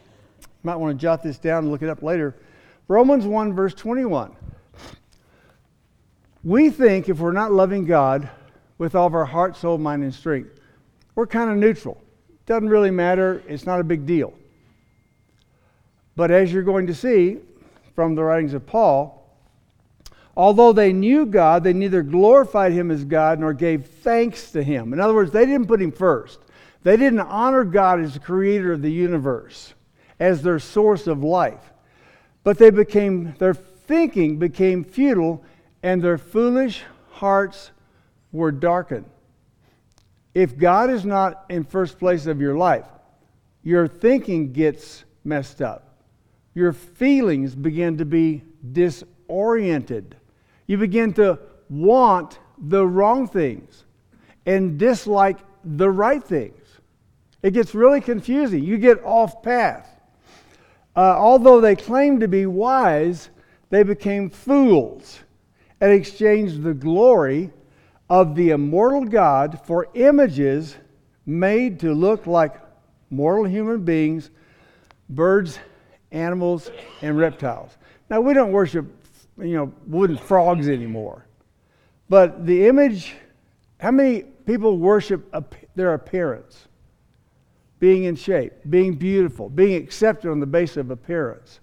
might 0.62 0.76
want 0.76 0.96
to 0.98 1.02
jot 1.02 1.24
this 1.24 1.40
down 1.40 1.64
and 1.64 1.72
look 1.72 1.82
it 1.82 1.90
up 1.90 2.04
later. 2.04 2.36
Romans 2.88 3.26
1, 3.26 3.54
verse 3.54 3.74
21. 3.74 4.36
We 6.44 6.70
think 6.70 7.10
if 7.10 7.18
we're 7.18 7.32
not 7.32 7.52
loving 7.52 7.86
God 7.86 8.30
with 8.78 8.94
all 8.94 9.08
of 9.08 9.16
our 9.16 9.26
heart, 9.26 9.58
soul, 9.58 9.80
mind, 9.80 10.04
and 10.04 10.14
strength, 10.14 10.60
we're 11.16 11.26
kind 11.26 11.50
of 11.50 11.58
neutral. 11.58 12.00
Doesn't 12.46 12.70
really 12.70 12.92
matter. 12.92 13.42
It's 13.48 13.66
not 13.66 13.80
a 13.80 13.84
big 13.84 14.06
deal. 14.06 14.36
But 16.16 16.32
as 16.32 16.52
you're 16.52 16.64
going 16.64 16.88
to 16.88 16.96
see 16.96 17.38
from 17.94 18.16
the 18.16 18.24
writings 18.24 18.54
of 18.54 18.66
Paul, 18.66 19.30
although 20.36 20.74
they 20.74 20.94
knew 20.94 21.26
God, 21.26 21.64
they 21.64 21.74
neither 21.74 22.04
glorified 22.04 22.72
him 22.72 22.92
as 22.92 23.04
God 23.04 23.40
nor 23.40 23.54
gave 23.54 23.86
thanks 23.86 24.52
to 24.52 24.64
him. 24.64 24.94
In 24.94 25.00
other 25.00 25.14
words, 25.14 25.32
they 25.32 25.46
didn't 25.46 25.68
put 25.68 25.82
him 25.82 25.92
first. 25.92 26.40
They 26.84 26.98
didn't 26.98 27.20
honor 27.20 27.64
God 27.64 28.00
as 28.00 28.14
the 28.14 28.20
creator 28.20 28.72
of 28.74 28.82
the 28.82 28.92
universe 28.92 29.74
as 30.20 30.42
their 30.42 30.60
source 30.60 31.08
of 31.08 31.24
life. 31.24 31.74
But 32.44 32.58
they 32.58 32.70
became, 32.70 33.34
their 33.40 33.54
thinking 33.54 34.38
became 34.38 34.84
futile, 34.84 35.44
and 35.84 36.02
their 36.02 36.18
foolish 36.18 36.84
hearts 37.12 37.72
were 38.32 38.52
darkened. 38.52 39.06
If 40.34 40.58
God 40.58 40.90
is 40.90 41.06
not 41.06 41.46
in 41.50 41.64
first 41.64 41.98
place 41.98 42.26
of 42.28 42.42
your 42.42 42.56
life, 42.56 42.86
your 43.64 43.88
thinking 43.88 44.52
gets 44.52 45.06
messed 45.24 45.62
up. 45.62 45.95
Your 46.56 46.74
feelings 46.74 47.54
begin 47.54 47.98
to 47.98 48.06
be 48.06 48.44
disoriented. 48.72 50.16
You 50.66 50.78
begin 50.78 51.14
to 51.14 51.38
want 51.70 52.40
the 52.58 52.88
wrong 52.88 53.28
things 53.28 53.84
and 54.46 54.80
dislike 54.80 55.38
the 55.64 55.90
right 55.90 56.24
things. 56.24 56.62
It 57.44 57.52
gets 57.52 57.76
really 57.76 58.02
confusing. 58.02 58.64
You 58.64 58.78
get 58.78 59.04
off 59.04 59.44
path. 59.44 59.88
Uh, 60.96 61.16
although 61.18 61.60
they 61.60 61.76
claimed 61.76 62.22
to 62.22 62.28
be 62.28 62.46
wise, 62.46 63.30
they 63.70 63.84
became 63.84 64.30
fools 64.30 65.20
and 65.82 65.92
exchanged 65.92 66.64
the 66.64 66.74
glory 66.74 67.52
of 68.10 68.36
the 68.36 68.52
immortal 68.52 69.04
God 69.04 69.60
for 69.66 69.90
images 69.94 70.78
made 71.26 71.82
to 71.82 71.94
look 71.94 72.28
like 72.28 72.56
mortal 73.10 73.46
human 73.46 73.84
beings, 73.84 74.30
birds, 75.10 75.60
animals, 76.16 76.72
and 77.02 77.18
reptiles. 77.18 77.78
Now, 78.10 78.22
we 78.22 78.34
don't 78.34 78.52
worship, 78.52 78.86
you 79.38 79.56
know, 79.56 79.74
wooden 79.88 80.18
frogs 80.18 80.70
anymore. 80.70 81.26
But 82.10 82.46
the 82.46 82.68
image, 82.68 83.16
how 83.80 83.92
many 83.92 84.24
people 84.46 84.78
worship 84.78 85.34
their 85.76 85.94
appearance? 85.94 86.68
being 87.80 88.06
in 88.06 88.16
shape, 88.16 88.54
being 88.70 88.96
beautiful, 88.96 89.50
being 89.50 89.82
accepted 89.82 90.32
on 90.32 90.40
the 90.40 90.46
basis 90.46 90.78
of 90.78 90.92
appearance. 90.92 91.60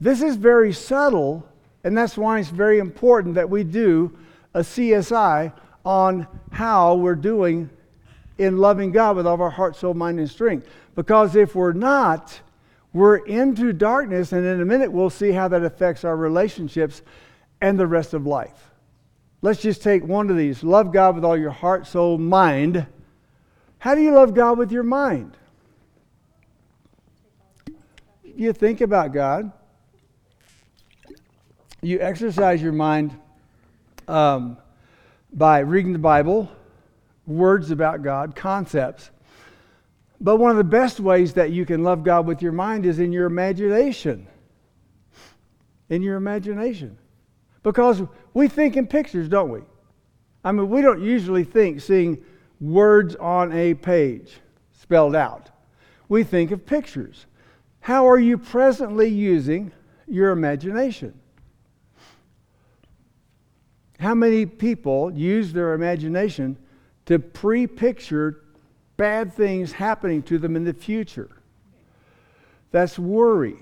This 0.00 0.22
is 0.22 0.36
very 0.36 0.72
subtle, 0.72 1.46
and 1.84 1.96
that's 1.96 2.16
why 2.16 2.38
it's 2.38 2.48
very 2.50 2.78
important 2.78 3.34
that 3.34 3.48
we 3.48 3.64
do 3.64 4.16
a 4.54 4.60
CSI 4.60 5.52
on 5.84 6.26
how 6.50 6.94
we're 6.94 7.14
doing 7.14 7.68
in 8.38 8.58
loving 8.58 8.92
God 8.92 9.16
with 9.16 9.26
all 9.26 9.34
of 9.34 9.40
our 9.40 9.50
heart, 9.50 9.76
soul, 9.76 9.94
mind, 9.94 10.18
and 10.18 10.30
strength. 10.30 10.66
Because 10.94 11.36
if 11.36 11.54
we're 11.54 11.72
not, 11.72 12.40
we're 12.96 13.16
into 13.16 13.72
darkness, 13.72 14.32
and 14.32 14.44
in 14.44 14.60
a 14.60 14.64
minute 14.64 14.90
we'll 14.90 15.10
see 15.10 15.32
how 15.32 15.48
that 15.48 15.62
affects 15.62 16.04
our 16.04 16.16
relationships 16.16 17.02
and 17.60 17.78
the 17.78 17.86
rest 17.86 18.14
of 18.14 18.26
life. 18.26 18.70
Let's 19.42 19.60
just 19.60 19.82
take 19.82 20.04
one 20.04 20.30
of 20.30 20.36
these 20.36 20.64
love 20.64 20.92
God 20.92 21.14
with 21.14 21.24
all 21.24 21.36
your 21.36 21.50
heart, 21.50 21.86
soul, 21.86 22.18
mind 22.18 22.86
how 23.78 23.94
do 23.94 24.00
you 24.00 24.12
love 24.12 24.34
God 24.34 24.58
with 24.58 24.72
your 24.72 24.82
mind? 24.82 25.36
You 28.24 28.52
think 28.52 28.80
about 28.80 29.12
God. 29.12 29.52
You 31.82 32.00
exercise 32.00 32.60
your 32.60 32.72
mind 32.72 33.16
um, 34.08 34.56
by 35.32 35.60
reading 35.60 35.92
the 35.92 35.98
Bible, 35.98 36.50
words 37.26 37.70
about 37.70 38.02
God, 38.02 38.34
concepts. 38.34 39.10
But 40.20 40.36
one 40.36 40.50
of 40.50 40.56
the 40.56 40.64
best 40.64 41.00
ways 41.00 41.34
that 41.34 41.50
you 41.50 41.66
can 41.66 41.82
love 41.82 42.02
God 42.02 42.26
with 42.26 42.40
your 42.40 42.52
mind 42.52 42.86
is 42.86 42.98
in 42.98 43.12
your 43.12 43.26
imagination. 43.26 44.26
In 45.88 46.02
your 46.02 46.16
imagination. 46.16 46.98
Because 47.62 48.02
we 48.32 48.48
think 48.48 48.76
in 48.76 48.86
pictures, 48.86 49.28
don't 49.28 49.50
we? 49.50 49.60
I 50.44 50.52
mean, 50.52 50.70
we 50.70 50.80
don't 50.80 51.02
usually 51.02 51.44
think 51.44 51.80
seeing 51.80 52.24
words 52.60 53.16
on 53.16 53.52
a 53.52 53.74
page 53.74 54.38
spelled 54.72 55.16
out. 55.16 55.50
We 56.08 56.22
think 56.22 56.50
of 56.50 56.64
pictures. 56.64 57.26
How 57.80 58.08
are 58.08 58.18
you 58.18 58.38
presently 58.38 59.08
using 59.08 59.72
your 60.06 60.30
imagination? 60.30 61.18
How 63.98 64.14
many 64.14 64.46
people 64.46 65.12
use 65.12 65.52
their 65.52 65.74
imagination 65.74 66.56
to 67.06 67.18
pre 67.18 67.66
picture 67.66 68.42
bad 68.96 69.32
things 69.32 69.72
happening 69.72 70.22
to 70.24 70.38
them 70.38 70.56
in 70.56 70.64
the 70.64 70.72
future? 70.72 71.30
That's 72.70 72.98
worry, 72.98 73.56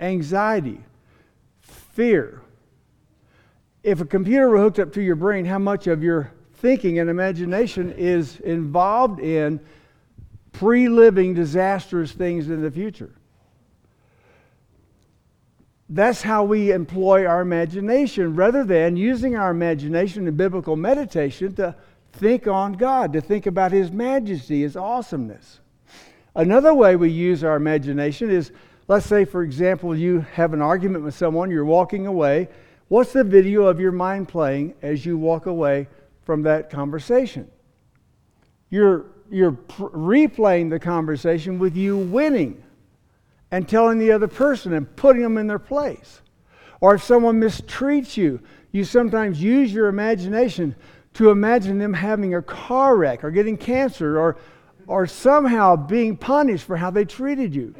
anxiety, 0.00 0.80
fear. 1.60 2.40
If 3.82 4.00
a 4.00 4.04
computer 4.04 4.48
were 4.48 4.58
hooked 4.58 4.78
up 4.78 4.92
to 4.94 5.02
your 5.02 5.16
brain, 5.16 5.44
how 5.44 5.58
much 5.58 5.86
of 5.86 6.02
your 6.02 6.32
thinking 6.54 7.00
and 7.00 7.10
imagination 7.10 7.92
is 7.92 8.38
involved 8.40 9.18
in 9.18 9.60
pre 10.52 10.88
living 10.88 11.34
disastrous 11.34 12.12
things 12.12 12.48
in 12.48 12.62
the 12.62 12.70
future. 12.70 13.10
That's 15.88 16.22
how 16.22 16.44
we 16.44 16.70
employ 16.70 17.26
our 17.26 17.42
imagination 17.42 18.34
rather 18.34 18.64
than 18.64 18.96
using 18.96 19.36
our 19.36 19.50
imagination 19.50 20.26
in 20.26 20.36
biblical 20.36 20.76
meditation 20.76 21.54
to 21.56 21.74
think 22.12 22.46
on 22.46 22.74
God, 22.74 23.12
to 23.14 23.20
think 23.20 23.46
about 23.46 23.72
His 23.72 23.90
majesty, 23.90 24.62
His 24.62 24.76
awesomeness. 24.76 25.60
Another 26.34 26.72
way 26.72 26.96
we 26.96 27.10
use 27.10 27.44
our 27.44 27.56
imagination 27.56 28.30
is 28.30 28.52
let's 28.88 29.06
say, 29.06 29.24
for 29.24 29.42
example, 29.42 29.96
you 29.96 30.20
have 30.34 30.52
an 30.52 30.62
argument 30.62 31.04
with 31.04 31.14
someone, 31.14 31.50
you're 31.50 31.64
walking 31.64 32.06
away. 32.06 32.48
What's 32.88 33.12
the 33.12 33.24
video 33.24 33.66
of 33.66 33.80
your 33.80 33.92
mind 33.92 34.28
playing 34.28 34.74
as 34.82 35.06
you 35.06 35.16
walk 35.16 35.46
away 35.46 35.88
from 36.24 36.42
that 36.42 36.70
conversation. 36.70 37.50
You're, 38.70 39.06
you're 39.30 39.52
pr- 39.52 39.84
replaying 39.84 40.70
the 40.70 40.78
conversation 40.78 41.58
with 41.58 41.76
you 41.76 41.98
winning 41.98 42.62
and 43.50 43.68
telling 43.68 43.98
the 43.98 44.12
other 44.12 44.28
person 44.28 44.72
and 44.72 44.94
putting 44.96 45.22
them 45.22 45.36
in 45.36 45.46
their 45.46 45.58
place. 45.58 46.22
Or 46.80 46.94
if 46.94 47.02
someone 47.02 47.40
mistreats 47.40 48.16
you, 48.16 48.40
you 48.72 48.84
sometimes 48.84 49.42
use 49.42 49.72
your 49.72 49.88
imagination 49.88 50.74
to 51.14 51.30
imagine 51.30 51.78
them 51.78 51.92
having 51.92 52.34
a 52.34 52.42
car 52.42 52.96
wreck 52.96 53.22
or 53.24 53.30
getting 53.30 53.56
cancer 53.56 54.18
or, 54.18 54.36
or 54.86 55.06
somehow 55.06 55.76
being 55.76 56.16
punished 56.16 56.64
for 56.64 56.76
how 56.76 56.90
they 56.90 57.04
treated 57.04 57.54
you. 57.54 57.74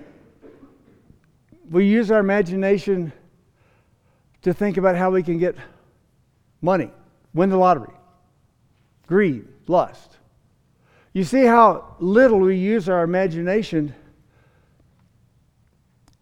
We 1.71 1.87
use 1.87 2.11
our 2.11 2.21
imagination 2.21 3.13
to 4.43 4.53
think 4.53 4.77
about 4.77 4.97
how 4.97 5.11
we 5.11 5.23
can 5.23 5.39
get 5.39 5.57
money, 6.61 6.91
win 7.33 7.49
the 7.49 7.57
lottery, 7.57 7.95
greed, 9.07 9.47
lust. 9.67 10.19
You 11.15 11.25
see 11.25 11.45
how 11.45 11.97
little 12.01 12.41
we 12.41 12.57
use 12.57 12.89
our 12.89 13.03
imagination 13.03 13.95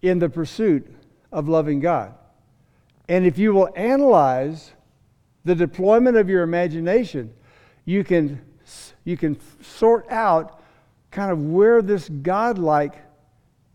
in 0.02 0.19
the 0.19 0.29
pursuit 0.29 0.87
of 1.33 1.49
loving 1.49 1.81
God. 1.81 2.14
And 3.09 3.26
if 3.26 3.38
you 3.38 3.52
will 3.52 3.71
analyze 3.75 4.73
the 5.44 5.54
deployment 5.54 6.16
of 6.16 6.28
your 6.28 6.42
imagination, 6.42 7.32
you 7.85 8.04
can, 8.04 8.40
you 9.04 9.16
can 9.16 9.38
sort 9.62 10.09
out 10.11 10.62
kind 11.11 11.30
of 11.32 11.42
where 11.47 11.82
this 11.82 12.09
godlike 12.09 12.94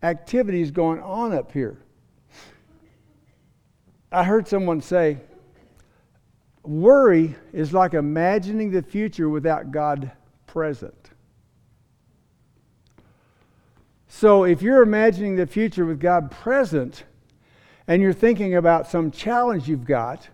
activity 0.02 0.60
is 0.60 0.70
going 0.70 1.00
on 1.00 1.32
up 1.32 1.52
here. 1.52 1.78
I 4.12 4.24
heard 4.24 4.46
someone 4.46 4.80
say, 4.80 5.18
worry 6.62 7.34
is 7.52 7.72
like 7.72 7.94
imagining 7.94 8.70
the 8.70 8.82
future 8.82 9.28
without 9.28 9.70
God 9.72 10.10
present. 10.46 11.10
So 14.08 14.44
if 14.44 14.62
you're 14.62 14.82
imagining 14.82 15.36
the 15.36 15.46
future 15.46 15.84
with 15.84 16.00
God 16.00 16.30
present 16.30 17.04
and 17.86 18.00
you're 18.00 18.12
thinking 18.12 18.56
about 18.56 18.88
some 18.88 19.10
challenge 19.10 19.68
you've 19.68 19.84
got, 19.84 20.28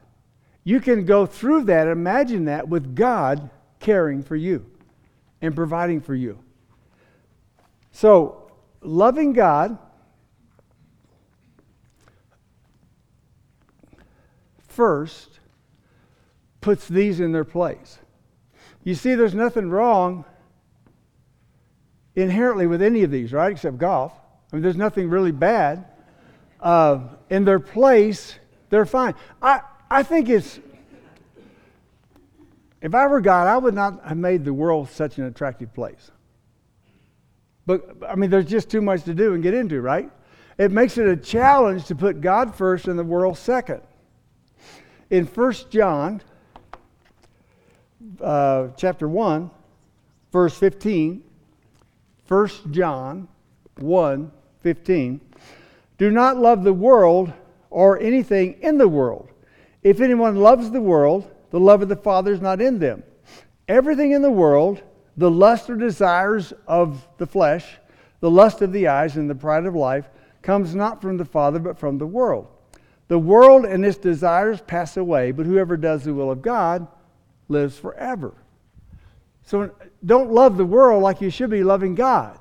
you 0.65 0.81
can 0.81 1.05
go 1.05 1.27
through 1.27 1.65
that, 1.65 1.89
imagine 1.89 2.45
that 2.47 2.69
with 2.69 2.95
God 2.95 3.51
caring 3.81 4.23
for 4.23 4.37
you 4.37 4.65
and 5.41 5.55
providing 5.55 6.01
for 6.01 6.15
you. 6.15 6.39
So, 7.91 8.51
loving 8.81 9.33
God 9.33 9.77
first 14.69 15.41
puts 16.61 16.89
these 16.89 17.21
in 17.21 17.33
their 17.33 17.45
place. 17.45 17.99
You 18.85 18.95
see, 18.95 19.15
there's 19.15 19.35
nothing 19.35 19.69
wrong 19.69 20.25
inherently 22.15 22.67
with 22.67 22.83
any 22.83 23.03
of 23.03 23.11
these, 23.11 23.33
right? 23.33 23.53
Except 23.53 23.79
golf. 23.79 24.13
I 24.53 24.57
mean, 24.57 24.63
there's 24.63 24.77
nothing 24.77 25.11
really 25.11 25.33
bad. 25.33 25.87
Uh, 26.61 27.01
in 27.31 27.45
their 27.45 27.61
place, 27.61 28.39
they're 28.71 28.87
fine. 28.87 29.15
I, 29.41 29.61
I 29.93 30.03
think 30.03 30.31
it's, 30.31 30.59
if 32.81 32.95
I 32.95 33.07
were 33.07 33.21
God, 33.21 33.47
I 33.47 33.59
would 33.59 33.75
not 33.75 34.03
have 34.07 34.17
made 34.17 34.43
the 34.43 34.55
world 34.55 34.89
such 34.89 35.19
an 35.19 35.27
attractive 35.27 35.75
place. 35.75 36.11
But, 37.67 37.99
I 38.09 38.15
mean, 38.15 38.31
there's 38.31 38.47
just 38.47 38.71
too 38.71 38.81
much 38.81 39.03
to 39.03 39.13
do 39.13 39.35
and 39.35 39.43
get 39.43 39.53
into, 39.53 39.83
right? 39.83 40.11
It 40.57 40.73
makes 40.73 40.97
it 40.97 41.07
a 41.07 41.17
challenge 41.17 41.85
to 41.89 41.95
put 41.95 42.23
God 42.23 42.55
first 42.55 42.89
and 42.89 42.99
the 42.99 43.05
world 43.05 43.37
second. 43.37 43.83
In 45.11 45.27
1 45.27 45.55
John 45.69 46.23
uh, 48.19 48.69
chapter 48.79 49.07
1, 49.07 49.51
verse 50.33 50.57
15, 50.57 51.23
1 52.29 52.49
John 52.71 53.29
1 53.77 54.33
15. 54.61 55.21
Do 55.99 56.11
not 56.11 56.39
love 56.39 56.65
the 56.65 56.73
world 56.73 57.31
or 57.69 58.01
anything 58.01 58.55
in 58.63 58.79
the 58.79 58.89
world. 58.89 59.29
If 59.83 60.01
anyone 60.01 60.37
loves 60.37 60.71
the 60.71 60.81
world, 60.81 61.31
the 61.51 61.61
love 61.61 61.83
of 61.83 61.89
the 61.89 61.97
Father 61.97 62.33
is 62.33 62.41
not 62.41 62.61
in 62.61 62.79
them. 62.79 63.03
Everything 63.69 64.13
in 64.13 64.23
the 64.23 64.31
world, 64.31 64.83
the 65.17 65.31
lust 65.31 65.69
or 65.69 65.77
desires 65.77 66.53
of 66.67 67.07
the 67.19 67.27
flesh, 67.27 67.79
the 68.21 68.31
lust 68.31 68.63
of 68.63 68.73
the 68.73 68.89
eyes, 68.89 69.17
and 69.17 69.29
the 69.29 69.35
pride 69.35 69.67
of 69.67 69.75
life, 69.75 70.09
comes 70.43 70.75
not 70.75 71.03
from 71.03 71.17
the 71.17 71.25
Father, 71.25 71.59
but 71.59 71.79
from 71.79 71.99
the 71.99 72.07
world. 72.07 72.47
The 73.09 73.19
world 73.19 73.65
and 73.65 73.85
its 73.85 73.99
desires 73.99 74.61
pass 74.61 74.97
away, 74.97 75.33
but 75.33 75.47
whoever 75.47 75.77
does 75.77 76.05
the 76.05 76.15
will 76.15 76.31
of 76.31 76.43
God 76.43 76.87
lives 77.49 77.77
forever. 77.77 78.35
So 79.45 79.71
don't 80.05 80.31
love 80.31 80.57
the 80.57 80.65
world 80.65 81.03
like 81.03 81.21
you 81.21 81.31
should 81.31 81.51
be 81.51 81.65
loving 81.65 81.95
God. 81.95 82.39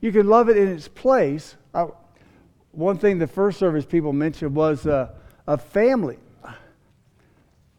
You 0.00 0.12
can 0.12 0.28
love 0.28 0.48
it 0.48 0.56
in 0.56 0.68
its 0.68 0.88
place. 0.88 1.56
I, 1.74 1.86
one 2.72 2.98
thing 2.98 3.18
the 3.18 3.26
first 3.26 3.58
service 3.58 3.86
people 3.86 4.12
mentioned 4.12 4.54
was 4.54 4.86
uh, 4.86 5.10
a 5.46 5.56
family. 5.56 6.18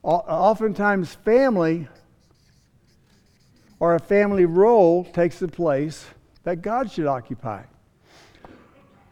Oftentimes, 0.08 1.14
family 1.14 1.88
or 3.78 3.96
a 3.96 4.00
family 4.00 4.46
role 4.46 5.04
takes 5.04 5.38
the 5.38 5.50
place 5.50 6.06
that 6.44 6.62
God 6.62 6.90
should 6.90 7.08
occupy. 7.08 7.64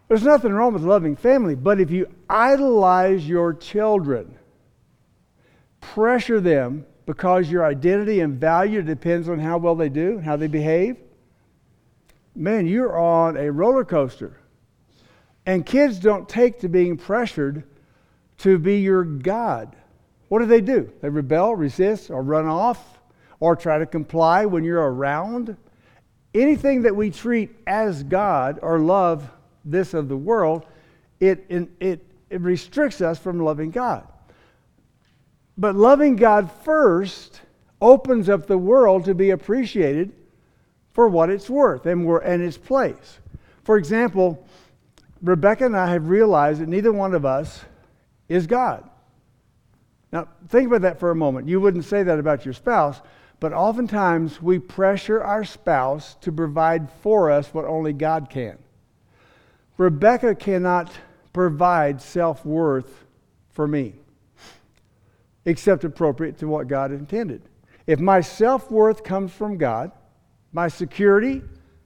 There's 0.08 0.24
nothing 0.24 0.54
wrong 0.54 0.74
with 0.74 0.84
loving 0.84 1.18
family, 1.18 1.56
but 1.56 1.82
if 1.82 1.92
you 1.92 2.08
idolize 2.30 3.28
your 3.28 3.54
children, 3.54 4.38
pressure 5.82 6.40
them 6.40 6.86
because 7.06 7.52
your 7.52 7.66
identity 7.66 8.22
and 8.22 8.40
value 8.40 8.82
depends 8.82 9.28
on 9.28 9.38
how 9.40 9.58
well 9.58 9.76
they 9.76 9.90
do, 9.90 10.20
how 10.20 10.38
they 10.38 10.48
behave, 10.48 10.96
man, 12.34 12.68
you're 12.68 12.98
on 12.98 13.36
a 13.36 13.52
roller 13.52 13.84
coaster. 13.84 14.38
And 15.46 15.66
kids 15.66 16.00
don't 16.00 16.30
take 16.30 16.62
to 16.62 16.70
being 16.70 16.96
pressured 16.96 17.64
to 18.40 18.58
be 18.58 18.80
your 18.80 19.04
God. 19.04 19.76
What 20.36 20.41
do 20.41 20.48
they 20.48 20.60
do? 20.60 20.91
They 21.00 21.08
rebel, 21.08 21.56
resist, 21.56 22.12
or 22.12 22.21
run 22.21 22.45
off, 22.45 23.00
or 23.39 23.56
try 23.56 23.78
to 23.78 23.86
comply 23.86 24.45
when 24.45 24.65
you're 24.65 24.91
around. 24.91 25.56
Anything 26.34 26.82
that 26.82 26.93
we 26.93 27.10
treat 27.10 27.56
as 27.65 28.04
God 28.04 28.60
or 28.62 28.80
love 28.80 29.32
this 29.63 29.93
of 29.93 30.10
the 30.10 30.17
world, 30.17 30.65
it, 31.21 31.45
it, 31.48 32.06
it 32.30 32.41
restricts 32.41 33.00
us 33.00 33.17
from 33.17 33.39
loving 33.39 33.71
God. 33.71 34.06
But 35.58 35.76
loving 35.76 36.17
God 36.17 36.52
first 36.52 37.39
opens 37.82 38.28
up 38.28 38.45
the 38.45 38.58
world 38.58 39.06
to 39.06 39.15
be 39.15 39.30
appreciated 39.30 40.12
for 40.91 41.08
what 41.08 41.30
it's 41.30 41.50
worth 41.50 41.86
and, 41.86 42.06
and 42.26 42.43
its 42.43 42.58
place. 42.58 43.19
For 43.63 43.78
example, 43.78 44.45
Rebecca 45.21 45.67
and 45.67 45.78
I 45.78 45.89
have 45.91 46.10
realized 46.10 46.60
that 46.60 46.67
neither 46.67 46.91
one 46.91 47.13
of 47.13 47.24
us 47.24 47.63
is 48.28 48.48
God. 48.48 48.89
Now, 50.12 50.28
think 50.48 50.68
about 50.68 50.82
that 50.82 51.00
for 51.00 51.12
a 51.12 51.15
moment. 51.15 51.48
You 51.48 51.60
wouldn't 51.60 51.86
say 51.86 52.04
that 52.04 52.20
about 52.20 52.46
your 52.46 52.54
spouse, 52.54 53.02
but 53.39 53.54
oftentimes 53.54 54.41
we 54.41 54.60
pressure 54.60 55.22
our 55.22 55.44
spouse 55.44 56.15
to 56.22 56.32
provide 56.32 56.89
for 57.02 57.30
us 57.30 57.54
what 57.54 57.65
only 57.65 57.94
God 57.94 58.30
can. 58.30 58.58
Rebecca 59.78 60.36
cannot 60.36 60.91
provide 61.34 62.02
self 62.02 62.46
worth 62.46 63.06
for 63.50 63.68
me 63.68 63.94
except 65.46 65.84
appropriate 65.84 66.38
to 66.39 66.48
what 66.48 66.68
God 66.68 66.91
intended. 66.91 67.41
If 67.88 68.00
my 68.00 68.22
self 68.22 68.72
worth 68.72 69.04
comes 69.04 69.32
from 69.32 69.58
God, 69.58 69.91
my 70.52 70.68
security, 70.68 71.41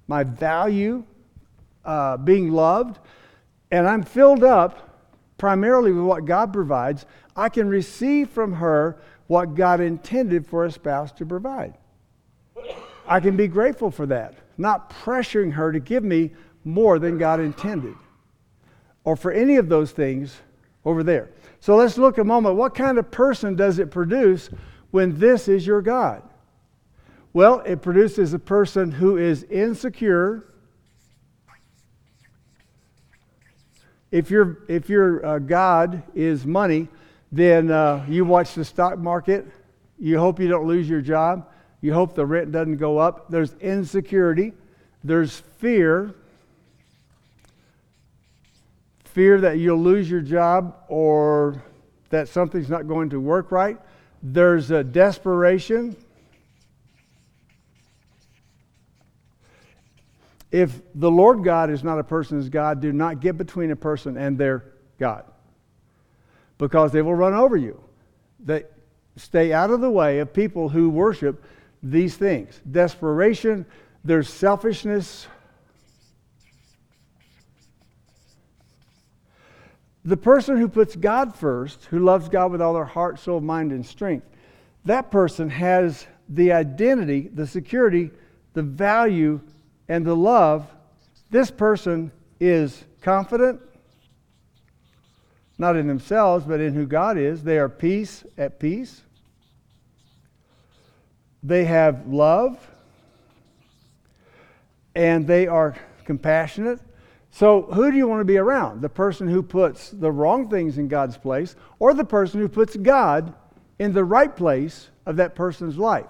my 0.07 0.23
value, 0.23 1.03
uh, 1.83 2.17
being 2.17 2.51
loved, 2.51 2.99
and 3.71 3.87
I'm 3.87 4.03
filled 4.03 4.43
up 4.43 4.85
primarily 5.37 5.91
with 5.91 6.03
what 6.03 6.25
God 6.25 6.53
provides, 6.53 7.05
I 7.39 7.47
can 7.47 7.69
receive 7.69 8.29
from 8.29 8.51
her 8.53 8.97
what 9.27 9.55
God 9.55 9.79
intended 9.79 10.45
for 10.45 10.65
a 10.65 10.71
spouse 10.71 11.13
to 11.13 11.25
provide. 11.25 11.75
I 13.07 13.21
can 13.21 13.37
be 13.37 13.47
grateful 13.47 13.91
for 13.91 14.05
that, 14.07 14.35
not 14.57 14.89
pressuring 14.89 15.53
her 15.53 15.71
to 15.71 15.79
give 15.79 16.03
me 16.03 16.31
more 16.65 16.99
than 16.99 17.17
God 17.17 17.39
intended, 17.39 17.95
or 19.05 19.15
for 19.15 19.31
any 19.31 19.55
of 19.55 19.69
those 19.69 19.91
things 19.91 20.35
over 20.83 21.01
there. 21.01 21.29
So 21.61 21.77
let's 21.77 21.97
look 21.97 22.17
a 22.17 22.25
moment. 22.25 22.57
What 22.57 22.75
kind 22.75 22.97
of 22.97 23.09
person 23.09 23.55
does 23.55 23.79
it 23.79 23.89
produce 23.89 24.49
when 24.91 25.17
this 25.17 25.47
is 25.47 25.65
your 25.65 25.81
God? 25.81 26.21
Well, 27.31 27.61
it 27.61 27.81
produces 27.81 28.33
a 28.33 28.39
person 28.39 28.91
who 28.91 29.15
is 29.15 29.43
insecure. 29.43 30.43
If, 34.11 34.29
your 34.29 34.59
if 34.67 34.89
your 34.89 35.25
uh, 35.25 35.39
God 35.39 36.03
is 36.13 36.45
money, 36.45 36.89
then 37.31 37.69
uh, 37.69 38.05
you 38.07 38.25
watch 38.25 38.55
the 38.55 38.65
stock 38.65 38.97
market. 38.97 39.45
You 39.99 40.17
hope 40.17 40.39
you 40.39 40.47
don't 40.47 40.67
lose 40.67 40.89
your 40.89 41.01
job. 41.01 41.47
You 41.81 41.93
hope 41.93 42.15
the 42.15 42.25
rent 42.25 42.51
doesn't 42.51 42.77
go 42.77 42.97
up. 42.97 43.29
There's 43.29 43.53
insecurity. 43.55 44.53
There's 45.03 45.39
fear 45.59 46.15
fear 49.13 49.41
that 49.41 49.57
you'll 49.57 49.81
lose 49.81 50.09
your 50.09 50.21
job 50.21 50.75
or 50.87 51.61
that 52.09 52.27
something's 52.27 52.69
not 52.69 52.87
going 52.87 53.09
to 53.09 53.19
work 53.19 53.51
right. 53.51 53.77
There's 54.21 54.71
a 54.71 54.83
desperation. 54.83 55.95
If 60.51 60.81
the 60.95 61.09
Lord 61.09 61.43
God 61.43 61.69
is 61.69 61.83
not 61.83 61.99
a 61.99 62.03
person's 62.03 62.49
God, 62.49 62.81
do 62.81 62.93
not 62.93 63.19
get 63.19 63.37
between 63.37 63.71
a 63.71 63.75
person 63.75 64.15
and 64.15 64.37
their 64.37 64.63
God 64.99 65.25
because 66.59 66.91
they 66.91 67.01
will 67.01 67.15
run 67.15 67.33
over 67.33 67.57
you. 67.57 67.81
They 68.39 68.65
stay 69.15 69.51
out 69.51 69.71
of 69.71 69.81
the 69.81 69.89
way 69.89 70.19
of 70.19 70.31
people 70.31 70.69
who 70.69 70.91
worship 70.91 71.43
these 71.81 72.15
things 72.15 72.59
desperation, 72.69 73.65
there's 74.03 74.29
selfishness. 74.29 75.27
The 80.05 80.17
person 80.17 80.57
who 80.57 80.67
puts 80.67 80.95
God 80.95 81.35
first, 81.35 81.85
who 81.85 81.99
loves 81.99 82.29
God 82.29 82.51
with 82.51 82.61
all 82.61 82.73
their 82.73 82.85
heart, 82.85 83.19
soul, 83.19 83.41
mind, 83.41 83.71
and 83.71 83.85
strength, 83.85 84.25
that 84.85 85.11
person 85.11 85.49
has 85.49 86.07
the 86.29 86.51
identity, 86.51 87.29
the 87.33 87.45
security, 87.45 88.11
the 88.53 88.63
value, 88.63 89.39
and 89.87 90.05
the 90.05 90.15
love. 90.15 90.67
This 91.29 91.51
person 91.51 92.11
is 92.39 92.83
confident, 93.01 93.61
not 95.59 95.75
in 95.75 95.87
themselves, 95.87 96.45
but 96.45 96.61
in 96.61 96.73
who 96.73 96.87
God 96.87 97.17
is. 97.17 97.43
They 97.43 97.59
are 97.59 97.69
peace 97.69 98.23
at 98.37 98.59
peace. 98.59 99.01
They 101.43 101.65
have 101.65 102.07
love. 102.07 102.57
And 104.95 105.27
they 105.27 105.47
are 105.47 105.75
compassionate. 106.05 106.79
So, 107.31 107.63
who 107.63 107.91
do 107.91 107.97
you 107.97 108.07
want 108.07 108.21
to 108.21 108.25
be 108.25 108.37
around? 108.37 108.81
The 108.81 108.89
person 108.89 109.27
who 109.27 109.43
puts 109.43 109.91
the 109.91 110.11
wrong 110.11 110.49
things 110.49 110.77
in 110.77 110.87
God's 110.87 111.17
place, 111.17 111.55
or 111.77 111.93
the 111.93 112.03
person 112.03 112.39
who 112.39 112.49
puts 112.49 112.75
God 112.75 113.35
in 113.77 113.93
the 113.93 114.03
right 114.03 114.35
place 114.35 114.89
of 115.05 115.17
that 115.17 115.35
person's 115.35 115.77
life? 115.77 116.07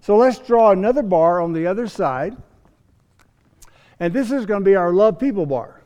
So, 0.00 0.16
let's 0.16 0.38
draw 0.38 0.72
another 0.72 1.02
bar 1.02 1.40
on 1.40 1.52
the 1.52 1.66
other 1.66 1.86
side. 1.86 2.36
And 4.00 4.12
this 4.12 4.30
is 4.30 4.44
going 4.44 4.62
to 4.62 4.64
be 4.64 4.74
our 4.74 4.92
love 4.92 5.18
people 5.18 5.46
bar. 5.46 5.82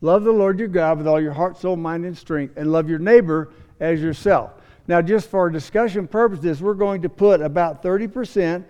Love 0.00 0.24
the 0.24 0.32
Lord 0.32 0.58
your 0.58 0.68
God 0.68 0.98
with 0.98 1.06
all 1.08 1.20
your 1.20 1.32
heart, 1.32 1.56
soul, 1.56 1.76
mind, 1.76 2.04
and 2.04 2.16
strength, 2.16 2.56
and 2.56 2.70
love 2.70 2.88
your 2.88 3.00
neighbor 3.00 3.52
as 3.80 4.00
yourself. 4.00 4.52
Now, 4.86 5.02
just 5.02 5.28
for 5.28 5.50
discussion 5.50 6.06
purposes, 6.06 6.62
we're 6.62 6.74
going 6.74 7.02
to 7.02 7.08
put 7.08 7.40
about 7.40 7.82
30%. 7.82 8.64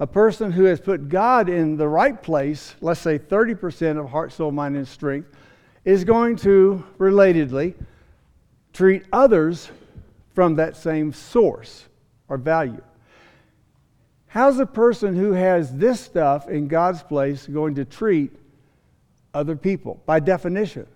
A 0.00 0.06
person 0.06 0.50
who 0.50 0.64
has 0.64 0.80
put 0.80 1.08
God 1.08 1.48
in 1.48 1.76
the 1.76 1.86
right 1.86 2.20
place, 2.20 2.74
let's 2.80 3.00
say 3.00 3.18
30% 3.18 4.00
of 4.00 4.10
heart, 4.10 4.32
soul, 4.32 4.50
mind, 4.50 4.76
and 4.76 4.88
strength, 4.88 5.28
is 5.84 6.02
going 6.02 6.34
to, 6.36 6.84
relatedly, 6.98 7.74
treat 8.72 9.04
others 9.12 9.70
from 10.34 10.56
that 10.56 10.76
same 10.76 11.12
source 11.12 11.84
or 12.28 12.36
value. 12.36 12.82
How's 14.26 14.58
a 14.58 14.66
person 14.66 15.14
who 15.14 15.32
has 15.32 15.76
this 15.76 16.00
stuff 16.00 16.48
in 16.48 16.66
God's 16.66 17.02
place 17.02 17.46
going 17.46 17.76
to 17.76 17.84
treat 17.84 18.32
other 19.34 19.56
people 19.56 20.02
by 20.06 20.20
definition? 20.20 20.86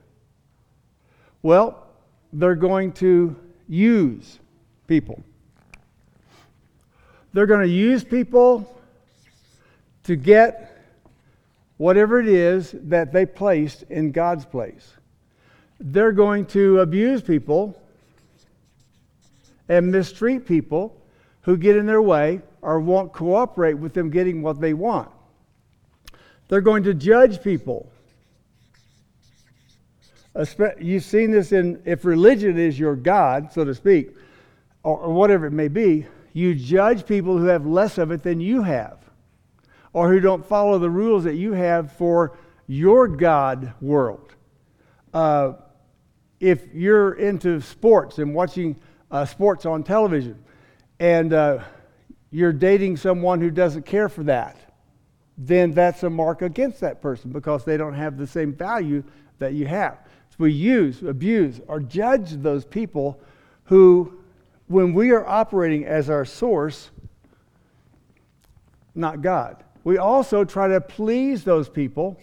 Well, 1.43 1.87
they're 2.33 2.55
going 2.55 2.93
to 2.93 3.37
use 3.69 4.39
people. 4.87 5.23
They're 7.33 7.47
going 7.47 7.67
to 7.67 7.73
use 7.73 8.05
people 8.05 8.81
to 10.05 10.17
get 10.17 10.85
whatever 11.77 12.21
it 12.21 12.29
is 12.29 12.75
that 12.85 13.13
they 13.13 13.27
placed 13.27 13.83
in 13.91 14.13
God's 14.13 14.45
place. 14.45 14.95
They're 15.79 16.13
going 16.13 16.47
to 16.47 16.81
abuse 16.81 17.23
people 17.23 17.81
and 19.69 19.91
mistreat 19.91 20.47
people 20.47 20.97
who 21.43 21.57
get 21.57 21.77
in 21.77 21.87
their 21.87 22.03
way 22.03 22.41
or 22.63 22.81
won't 22.81 23.13
cooperate 23.13 23.75
with 23.75 23.93
them 23.93 24.11
getting 24.11 24.43
what 24.43 24.61
they 24.61 24.73
want. 24.73 25.11
They're 26.49 26.61
going 26.61 26.85
to 26.85 26.95
judge 26.95 27.43
people 27.43 27.91
You've 30.79 31.05
seen 31.05 31.31
this 31.31 31.53
in, 31.53 31.81
if 31.85 32.05
religion 32.05 32.59
is 32.59 32.79
your 32.79 32.95
God, 32.95 33.53
so 33.53 33.65
to 33.65 33.75
speak, 33.75 34.11
or, 34.83 34.99
or 34.99 35.13
whatever 35.13 35.47
it 35.47 35.53
may 35.53 35.69
be, 35.69 36.07
you 36.33 36.55
judge 36.55 37.07
people 37.07 37.39
who 37.39 37.47
have 37.47 37.65
less 37.67 37.97
of 37.97 38.11
it 38.11 38.23
than 38.23 38.41
you 38.41 38.63
have, 38.63 38.99
or 39.95 40.13
who 40.13 40.21
don't 40.21 40.45
follow 40.45 40.79
the 40.79 40.91
rules 40.91 41.25
that 41.25 41.37
you 41.37 41.53
have 41.53 41.93
for 41.93 42.37
your 42.67 43.09
God 43.09 43.73
world. 43.81 44.35
Uh, 45.15 45.55
if 46.39 46.67
you're 46.75 47.15
into 47.15 47.61
sports 47.63 48.19
and 48.19 48.35
watching 48.35 48.77
uh, 49.11 49.25
sports 49.25 49.65
on 49.65 49.83
television, 49.83 50.43
and 51.01 51.33
uh, 51.33 51.63
you're 52.31 52.53
dating 52.53 52.99
someone 52.99 53.41
who 53.41 53.51
doesn't 53.51 53.87
care 53.87 54.11
for 54.11 54.25
that, 54.25 54.59
then 55.39 55.73
that's 55.73 56.03
a 56.03 56.11
mark 56.11 56.43
against 56.43 56.81
that 56.81 57.01
person 57.01 57.31
because 57.31 57.65
they 57.65 57.79
don't 57.79 57.95
have 57.95 58.19
the 58.19 58.27
same 58.27 58.53
value 58.53 59.03
that 59.39 59.55
you 59.55 59.67
have 59.67 59.99
we 60.39 60.53
use, 60.53 61.03
abuse, 61.03 61.61
or 61.67 61.81
judge 61.81 62.31
those 62.31 62.65
people 62.65 63.21
who, 63.65 64.19
when 64.67 64.93
we 64.93 65.11
are 65.11 65.27
operating 65.27 65.85
as 65.85 66.11
our 66.11 66.25
source, 66.25 66.91
not 68.95 69.23
God. 69.23 69.63
We 69.85 69.99
also 69.99 70.45
try 70.45 70.69
to 70.69 70.81
please 70.81 71.45
those 71.45 71.69
people. 71.69 72.19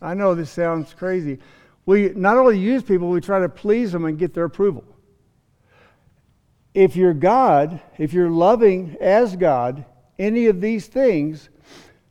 I 0.00 0.14
know 0.14 0.34
this 0.34 0.50
sounds 0.50 0.94
crazy. 0.94 1.38
We 1.86 2.10
not 2.10 2.36
only 2.36 2.58
use 2.58 2.82
people, 2.82 3.08
we 3.08 3.20
try 3.20 3.40
to 3.40 3.48
please 3.48 3.92
them 3.92 4.04
and 4.04 4.18
get 4.18 4.32
their 4.32 4.44
approval. 4.44 4.84
If 6.72 6.96
you're 6.96 7.14
God, 7.14 7.80
if 7.98 8.12
you're 8.12 8.30
loving 8.30 8.96
as 9.00 9.36
God, 9.36 9.84
any 10.18 10.46
of 10.46 10.60
these 10.60 10.86
things, 10.86 11.48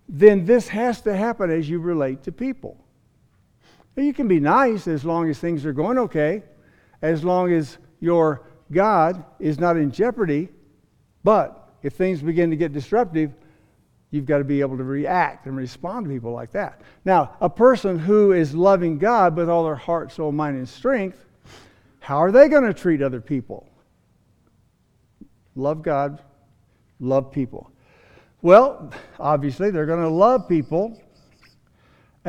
then 0.07 0.45
this 0.45 0.67
has 0.69 1.01
to 1.01 1.15
happen 1.15 1.49
as 1.49 1.69
you 1.69 1.79
relate 1.79 2.23
to 2.23 2.31
people. 2.31 2.77
You 3.99 4.13
can 4.13 4.27
be 4.27 4.39
nice 4.39 4.87
as 4.87 5.03
long 5.03 5.29
as 5.29 5.39
things 5.39 5.65
are 5.65 5.73
going 5.73 5.97
okay, 5.97 6.43
as 7.01 7.23
long 7.23 7.51
as 7.51 7.77
your 7.99 8.47
God 8.71 9.23
is 9.39 9.59
not 9.59 9.77
in 9.77 9.91
jeopardy. 9.91 10.49
But 11.23 11.69
if 11.83 11.93
things 11.93 12.21
begin 12.21 12.49
to 12.49 12.55
get 12.55 12.71
disruptive, 12.71 13.33
you've 14.11 14.25
got 14.25 14.39
to 14.39 14.43
be 14.43 14.61
able 14.61 14.77
to 14.77 14.83
react 14.83 15.45
and 15.45 15.57
respond 15.57 16.05
to 16.05 16.11
people 16.11 16.31
like 16.31 16.51
that. 16.51 16.81
Now, 17.05 17.35
a 17.41 17.49
person 17.49 17.99
who 17.99 18.31
is 18.31 18.55
loving 18.55 18.97
God 18.97 19.35
with 19.35 19.49
all 19.49 19.65
their 19.65 19.75
heart, 19.75 20.11
soul, 20.11 20.31
mind, 20.31 20.57
and 20.57 20.67
strength, 20.67 21.25
how 21.99 22.17
are 22.17 22.31
they 22.31 22.47
going 22.47 22.63
to 22.63 22.73
treat 22.73 23.01
other 23.01 23.21
people? 23.21 23.69
Love 25.55 25.81
God, 25.81 26.21
love 26.99 27.31
people. 27.31 27.71
Well, 28.41 28.91
obviously, 29.19 29.71
they're 29.71 29.85
going 29.85 30.03
to 30.03 30.09
love 30.09 30.47
people 30.47 31.01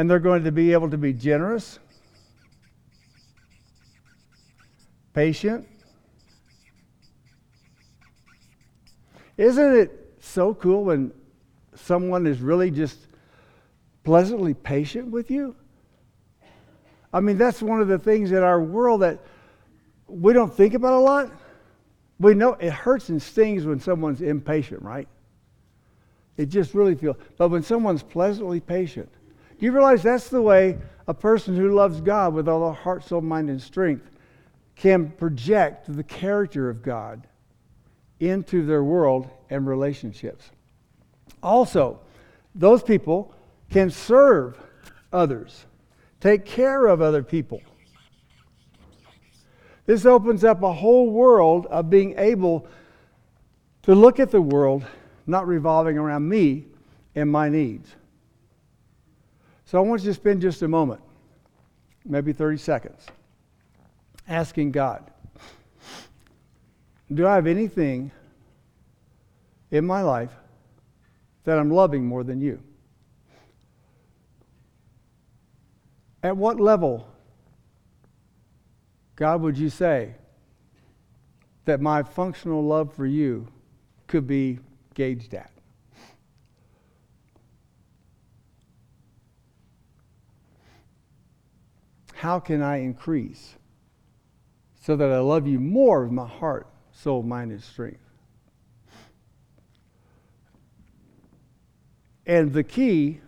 and 0.00 0.08
they're 0.08 0.18
going 0.18 0.42
to 0.42 0.50
be 0.50 0.72
able 0.72 0.88
to 0.88 0.96
be 0.96 1.12
generous, 1.12 1.78
patient. 5.12 5.68
Isn't 9.36 9.76
it 9.76 10.14
so 10.20 10.54
cool 10.54 10.84
when 10.84 11.12
someone 11.74 12.26
is 12.26 12.40
really 12.40 12.70
just 12.70 13.08
pleasantly 14.02 14.54
patient 14.54 15.10
with 15.10 15.30
you? 15.30 15.54
I 17.12 17.20
mean, 17.20 17.36
that's 17.36 17.60
one 17.60 17.82
of 17.82 17.88
the 17.88 17.98
things 17.98 18.32
in 18.32 18.38
our 18.38 18.62
world 18.62 19.02
that 19.02 19.20
we 20.06 20.32
don't 20.32 20.54
think 20.54 20.72
about 20.72 20.94
a 20.94 20.98
lot. 20.98 21.30
We 22.18 22.32
know 22.32 22.54
it 22.54 22.72
hurts 22.72 23.10
and 23.10 23.20
stings 23.20 23.66
when 23.66 23.78
someone's 23.80 24.22
impatient, 24.22 24.80
right? 24.80 25.08
It 26.38 26.46
just 26.46 26.72
really 26.72 26.94
feels. 26.94 27.16
But 27.36 27.50
when 27.50 27.62
someone's 27.62 28.02
pleasantly 28.02 28.60
patient, 28.60 29.10
do 29.60 29.66
you 29.66 29.72
realize 29.72 30.02
that's 30.02 30.30
the 30.30 30.40
way 30.40 30.78
a 31.06 31.12
person 31.12 31.54
who 31.54 31.74
loves 31.74 32.00
God 32.00 32.32
with 32.32 32.48
all 32.48 32.64
their 32.64 32.72
heart, 32.72 33.04
soul, 33.04 33.20
mind, 33.20 33.50
and 33.50 33.60
strength 33.60 34.10
can 34.74 35.10
project 35.10 35.94
the 35.94 36.02
character 36.02 36.70
of 36.70 36.82
God 36.82 37.26
into 38.20 38.64
their 38.64 38.82
world 38.82 39.28
and 39.50 39.66
relationships? 39.66 40.50
Also, 41.42 42.00
those 42.54 42.82
people 42.82 43.34
can 43.68 43.90
serve 43.90 44.58
others, 45.12 45.66
take 46.20 46.46
care 46.46 46.86
of 46.86 47.02
other 47.02 47.22
people. 47.22 47.60
This 49.84 50.06
opens 50.06 50.42
up 50.42 50.62
a 50.62 50.72
whole 50.72 51.10
world 51.10 51.66
of 51.66 51.90
being 51.90 52.18
able 52.18 52.66
to 53.82 53.94
look 53.94 54.18
at 54.18 54.30
the 54.30 54.40
world 54.40 54.86
not 55.26 55.46
revolving 55.46 55.98
around 55.98 56.26
me 56.26 56.64
and 57.14 57.30
my 57.30 57.50
needs. 57.50 57.94
So 59.70 59.78
I 59.78 59.82
want 59.82 60.02
you 60.02 60.10
to 60.10 60.14
spend 60.14 60.42
just 60.42 60.62
a 60.62 60.68
moment, 60.68 61.00
maybe 62.04 62.32
30 62.32 62.56
seconds, 62.56 63.06
asking 64.26 64.72
God 64.72 65.08
Do 67.14 67.24
I 67.24 67.36
have 67.36 67.46
anything 67.46 68.10
in 69.70 69.86
my 69.86 70.02
life 70.02 70.32
that 71.44 71.56
I'm 71.56 71.70
loving 71.70 72.04
more 72.04 72.24
than 72.24 72.40
you? 72.40 72.60
At 76.24 76.36
what 76.36 76.58
level 76.58 77.06
God, 79.14 79.40
would 79.40 79.56
you 79.56 79.70
say 79.70 80.16
that 81.66 81.80
my 81.80 82.02
functional 82.02 82.64
love 82.64 82.92
for 82.92 83.06
you 83.06 83.46
could 84.08 84.26
be 84.26 84.58
gauged 84.94 85.32
at? 85.32 85.52
How 92.20 92.38
can 92.38 92.60
I 92.60 92.82
increase 92.82 93.54
so 94.78 94.94
that 94.94 95.10
I 95.10 95.20
love 95.20 95.46
you 95.46 95.58
more 95.58 96.02
with 96.02 96.12
my 96.12 96.26
heart, 96.26 96.66
soul, 96.92 97.22
mind, 97.22 97.50
and 97.50 97.62
strength? 97.62 98.04
And 102.26 102.52
the 102.52 102.62
key 102.62 103.22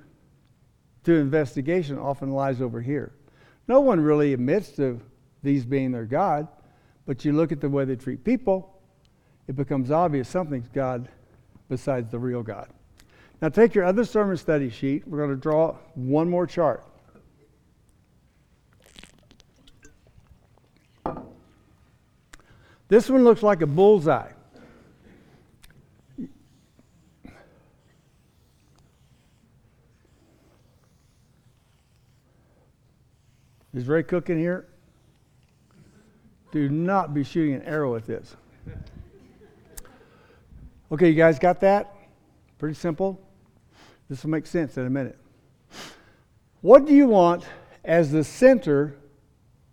to 1.05 1.15
investigation 1.15 1.99
often 1.99 2.33
lies 2.33 2.61
over 2.61 2.83
here. 2.83 3.15
No 3.67 3.81
one 3.81 3.99
really 3.99 4.35
admits 4.35 4.73
to 4.73 5.01
these 5.43 5.65
being 5.65 5.91
their 5.91 6.05
God, 6.05 6.47
but 7.07 7.25
you 7.25 7.33
look 7.33 7.51
at 7.51 7.63
the 7.63 7.71
way 7.71 7.87
they 7.87 7.97
treat 7.97 8.23
people, 8.23 8.79
it 9.49 9.57
becomes 9.57 9.91
obvious 9.91 10.29
something's 10.29 10.69
God 10.69 11.09
besides 11.71 12.11
the 12.11 12.19
real 12.19 12.43
God. 12.43 12.69
Now 13.41 13.49
take 13.49 13.75
your 13.75 13.85
other 13.85 14.05
sermon 14.05 14.37
study 14.37 14.69
sheet. 14.69 15.09
We're 15.09 15.17
going 15.17 15.31
to 15.31 15.37
draw 15.37 15.79
one 15.95 16.29
more 16.29 16.47
chart. 16.47 16.85
This 22.93 23.09
one 23.09 23.25
looks 23.25 23.43
like 23.43 23.63
a 23.63 23.67
bullseye. 23.67 24.33
Is 33.73 33.89
Ray 33.89 34.03
cooking 34.03 34.39
here? 34.39 34.67
Do 36.51 36.69
not 36.69 37.15
be 37.15 37.25
shooting 37.25 37.55
an 37.55 37.63
arrow 37.63 37.97
at 37.97 38.07
this. 38.07 38.37
Okay, 40.93 41.09
you 41.09 41.15
guys 41.15 41.39
got 41.39 41.61
that? 41.61 41.97
Pretty 42.59 42.75
simple. 42.75 43.19
This 44.11 44.23
will 44.23 44.33
make 44.33 44.45
sense 44.45 44.77
in 44.77 44.85
a 44.85 44.91
minute. 44.91 45.19
What 46.61 46.85
do 46.85 46.93
you 46.93 47.07
want 47.07 47.45
as 47.87 48.13
the 48.13 48.23
center 48.23 48.99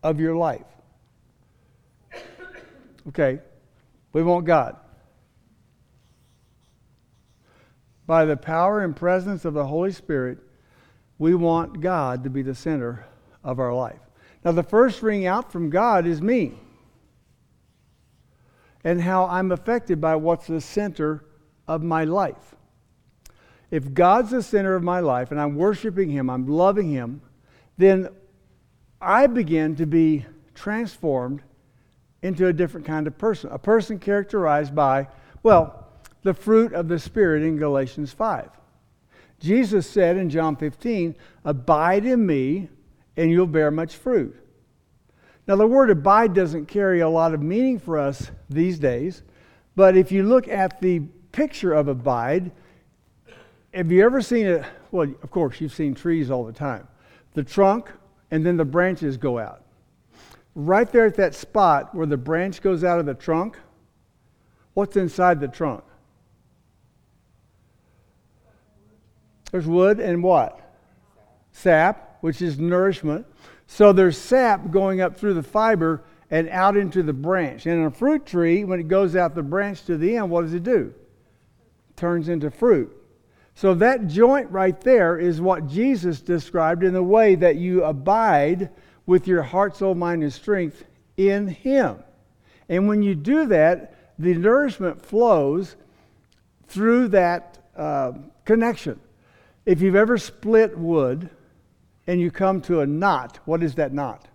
of 0.04 0.22
your 0.22 0.38
life? 0.38 0.79
Okay, 3.08 3.40
we 4.14 4.24
want 4.24 4.46
God. 4.46 4.76
By 8.06 8.26
the 8.26 8.38
power 8.38 8.84
and 8.84 8.96
presence 8.96 9.46
of 9.46 9.54
the 9.54 9.66
Holy 9.66 9.92
Spirit, 9.92 10.40
we 11.18 11.36
want 11.36 11.82
God 11.82 12.24
to 12.24 12.30
be 12.30 12.42
the 12.42 12.56
center 12.56 13.06
of 13.44 13.60
our 13.60 13.74
life. 13.74 14.00
Now, 14.44 14.52
the 14.52 14.64
first 14.64 15.02
ring 15.02 15.26
out 15.26 15.52
from 15.52 15.70
God 15.70 16.08
is 16.08 16.22
me 16.22 16.54
and 18.84 19.02
how 19.02 19.26
I'm 19.26 19.52
affected 19.52 20.00
by 20.00 20.16
what's 20.16 20.48
the 20.48 20.62
center 20.62 21.26
of 21.68 21.84
my 21.84 22.06
life. 22.06 22.56
If 23.70 23.94
God's 23.94 24.32
the 24.32 24.42
center 24.42 24.76
of 24.76 24.84
my 24.84 25.00
life 25.02 25.32
and 25.32 25.40
I'm 25.40 25.56
worshiping 25.56 26.10
Him, 26.10 26.30
I'm 26.30 26.48
loving 26.48 26.90
Him, 26.90 27.22
then 27.78 28.10
I 29.02 29.28
begin 29.28 29.76
to 29.76 29.86
be 29.86 30.26
transformed 30.56 31.44
into 32.22 32.48
a 32.48 32.54
different 32.54 32.86
kind 32.86 33.08
of 33.08 33.18
person. 33.18 33.50
A 33.52 33.60
person 33.60 34.00
characterized 34.00 34.76
by, 34.76 35.08
well, 35.44 35.88
the 36.24 36.34
fruit 36.34 36.74
of 36.74 36.88
the 36.88 37.00
Spirit 37.00 37.44
in 37.44 37.58
Galatians 37.58 38.12
5. 38.12 38.50
Jesus 39.40 39.90
said 39.90 40.18
in 40.18 40.30
John 40.30 40.56
15, 40.56 41.16
Abide 41.46 42.06
in 42.06 42.26
me, 42.26 42.70
and 43.16 43.32
you'll 43.32 43.48
bear 43.48 43.72
much 43.72 43.96
fruit. 43.96 44.36
Now, 45.48 45.56
the 45.56 45.66
word 45.66 45.90
abide 45.90 46.34
doesn't 46.34 46.68
carry 46.68 47.00
a 47.00 47.10
lot 47.10 47.34
of 47.34 47.42
meaning 47.42 47.80
for 47.80 47.98
us 47.98 48.30
these 48.50 48.78
days, 48.78 49.24
but 49.76 49.98
if 49.98 50.12
you 50.12 50.24
look 50.24 50.48
at 50.48 50.80
the 50.82 51.00
picture 51.32 51.74
of 51.74 51.88
abide, 51.88 52.52
have 53.74 53.92
you 53.92 54.04
ever 54.04 54.22
seen 54.22 54.46
it? 54.46 54.66
Well, 54.92 55.14
of 55.24 55.32
course, 55.32 55.62
you've 55.62 55.74
seen 55.74 55.96
trees 55.96 56.30
all 56.30 56.44
the 56.44 56.54
time. 56.54 56.88
The 57.34 57.44
trunk, 57.44 57.90
and 58.32 58.46
then 58.46 58.58
the 58.58 58.66
branches 58.66 59.18
go 59.18 59.40
out. 59.40 59.64
Right 60.56 60.92
there 60.92 61.06
at 61.06 61.16
that 61.16 61.36
spot 61.36 61.94
where 61.94 62.08
the 62.08 62.18
branch 62.18 62.62
goes 62.62 62.84
out 62.84 63.00
of 63.00 63.06
the 63.06 63.14
trunk, 63.14 63.58
what's 64.74 64.98
inside 64.98 65.40
the 65.40 65.48
trunk? 65.48 65.84
There's 69.52 69.68
wood 69.68 70.00
and 70.00 70.22
what? 70.24 70.60
Sap, 71.52 72.18
which 72.22 72.42
is 72.42 72.60
nourishment. 72.60 73.26
So 73.68 73.94
there's 73.94 74.18
sap 74.18 74.72
going 74.72 75.02
up 75.02 75.18
through 75.18 75.36
the 75.36 75.44
fiber 75.44 76.04
and 76.32 76.50
out 76.50 76.78
into 76.78 77.04
the 77.04 77.14
branch. 77.14 77.66
And 77.66 77.80
in 77.80 77.86
a 77.86 77.92
fruit 77.92 78.26
tree, 78.26 78.64
when 78.64 78.80
it 78.80 78.88
goes 78.88 79.16
out 79.16 79.36
the 79.36 79.44
branch 79.44 79.86
to 79.86 79.98
the 79.98 80.18
end, 80.18 80.30
what 80.30 80.42
does 80.42 80.54
it 80.54 80.64
do? 80.64 80.94
It 81.90 81.98
turns 81.98 82.30
into 82.30 82.52
fruit. 82.52 82.96
So 83.56 83.74
that 83.76 84.08
joint 84.08 84.50
right 84.52 84.80
there 84.82 85.18
is 85.18 85.42
what 85.42 85.68
Jesus 85.68 86.22
described 86.22 86.84
in 86.84 86.94
the 86.94 87.04
way 87.04 87.36
that 87.36 87.58
you 87.58 87.84
abide 87.84 88.70
with 89.10 89.28
your 89.28 89.42
heart, 89.42 89.76
soul, 89.76 89.96
mind, 89.96 90.22
and 90.22 90.32
strength 90.32 90.86
in 91.18 91.48
Him. 91.48 91.98
And 92.70 92.88
when 92.88 93.02
you 93.02 93.16
do 93.16 93.48
that, 93.48 93.96
the 94.20 94.36
nourishment 94.36 95.04
flows 95.04 95.76
through 96.68 97.08
that 97.10 97.58
uh, 97.76 98.14
connection. 98.46 99.00
If 99.66 99.82
you've 99.82 99.96
ever 99.96 100.20
split 100.20 100.78
wood, 100.78 101.32
and 102.10 102.20
you 102.20 102.32
come 102.32 102.60
to 102.60 102.82
a 102.82 102.88
knot. 102.88 103.38
What 103.46 103.62
is 103.62 103.76
that 103.76 103.94
knot? 103.94 104.28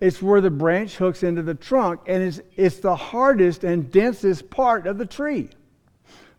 It's 0.00 0.20
where 0.20 0.42
the 0.42 0.50
branch 0.50 0.96
hooks 0.96 1.22
into 1.22 1.42
the 1.42 1.54
trunk, 1.54 2.00
and 2.06 2.22
it's, 2.22 2.40
it's 2.56 2.80
the 2.80 2.94
hardest 2.94 3.64
and 3.64 3.90
densest 3.90 4.50
part 4.50 4.86
of 4.86 4.98
the 4.98 5.06
tree 5.06 5.48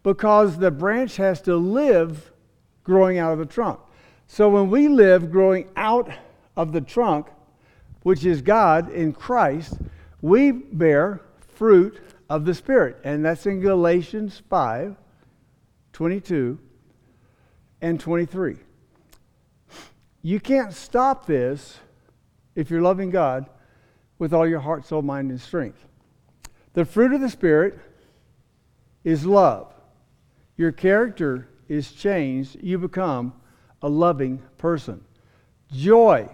because 0.03 0.59
the 0.59 0.69
branch 0.69 1.17
has 1.17 1.41
to 1.41 1.55
live 1.55 2.31
growing 2.83 3.17
out 3.17 3.33
of 3.33 3.39
the 3.39 3.45
trunk. 3.47 3.79
So 4.27 4.49
when 4.49 4.69
we 4.69 4.87
live 4.87 5.31
growing 5.31 5.67
out 5.75 6.11
of 6.61 6.71
the 6.71 6.81
trunk, 6.81 7.27
which 8.03 8.23
is 8.23 8.43
God 8.43 8.91
in 8.91 9.13
Christ, 9.13 9.79
we 10.21 10.51
bear 10.51 11.21
fruit 11.55 11.99
of 12.29 12.45
the 12.45 12.53
Spirit. 12.53 12.97
And 13.03 13.25
that's 13.25 13.45
in 13.45 13.59
Galatians 13.59 14.41
5 14.49 14.95
22 15.93 16.57
and 17.81 17.99
23. 17.99 18.57
You 20.21 20.39
can't 20.39 20.71
stop 20.71 21.25
this 21.25 21.79
if 22.55 22.69
you're 22.69 22.81
loving 22.81 23.09
God 23.09 23.49
with 24.19 24.33
all 24.33 24.47
your 24.47 24.59
heart, 24.59 24.85
soul, 24.85 25.01
mind, 25.01 25.31
and 25.31 25.41
strength. 25.41 25.83
The 26.73 26.85
fruit 26.85 27.11
of 27.11 27.21
the 27.21 27.29
Spirit 27.29 27.79
is 29.03 29.25
love. 29.25 29.73
Your 30.57 30.71
character 30.71 31.49
is 31.67 31.91
changed. 31.91 32.57
You 32.61 32.77
become 32.77 33.33
a 33.81 33.89
loving 33.89 34.41
person. 34.57 35.03
Joy, 35.71 36.29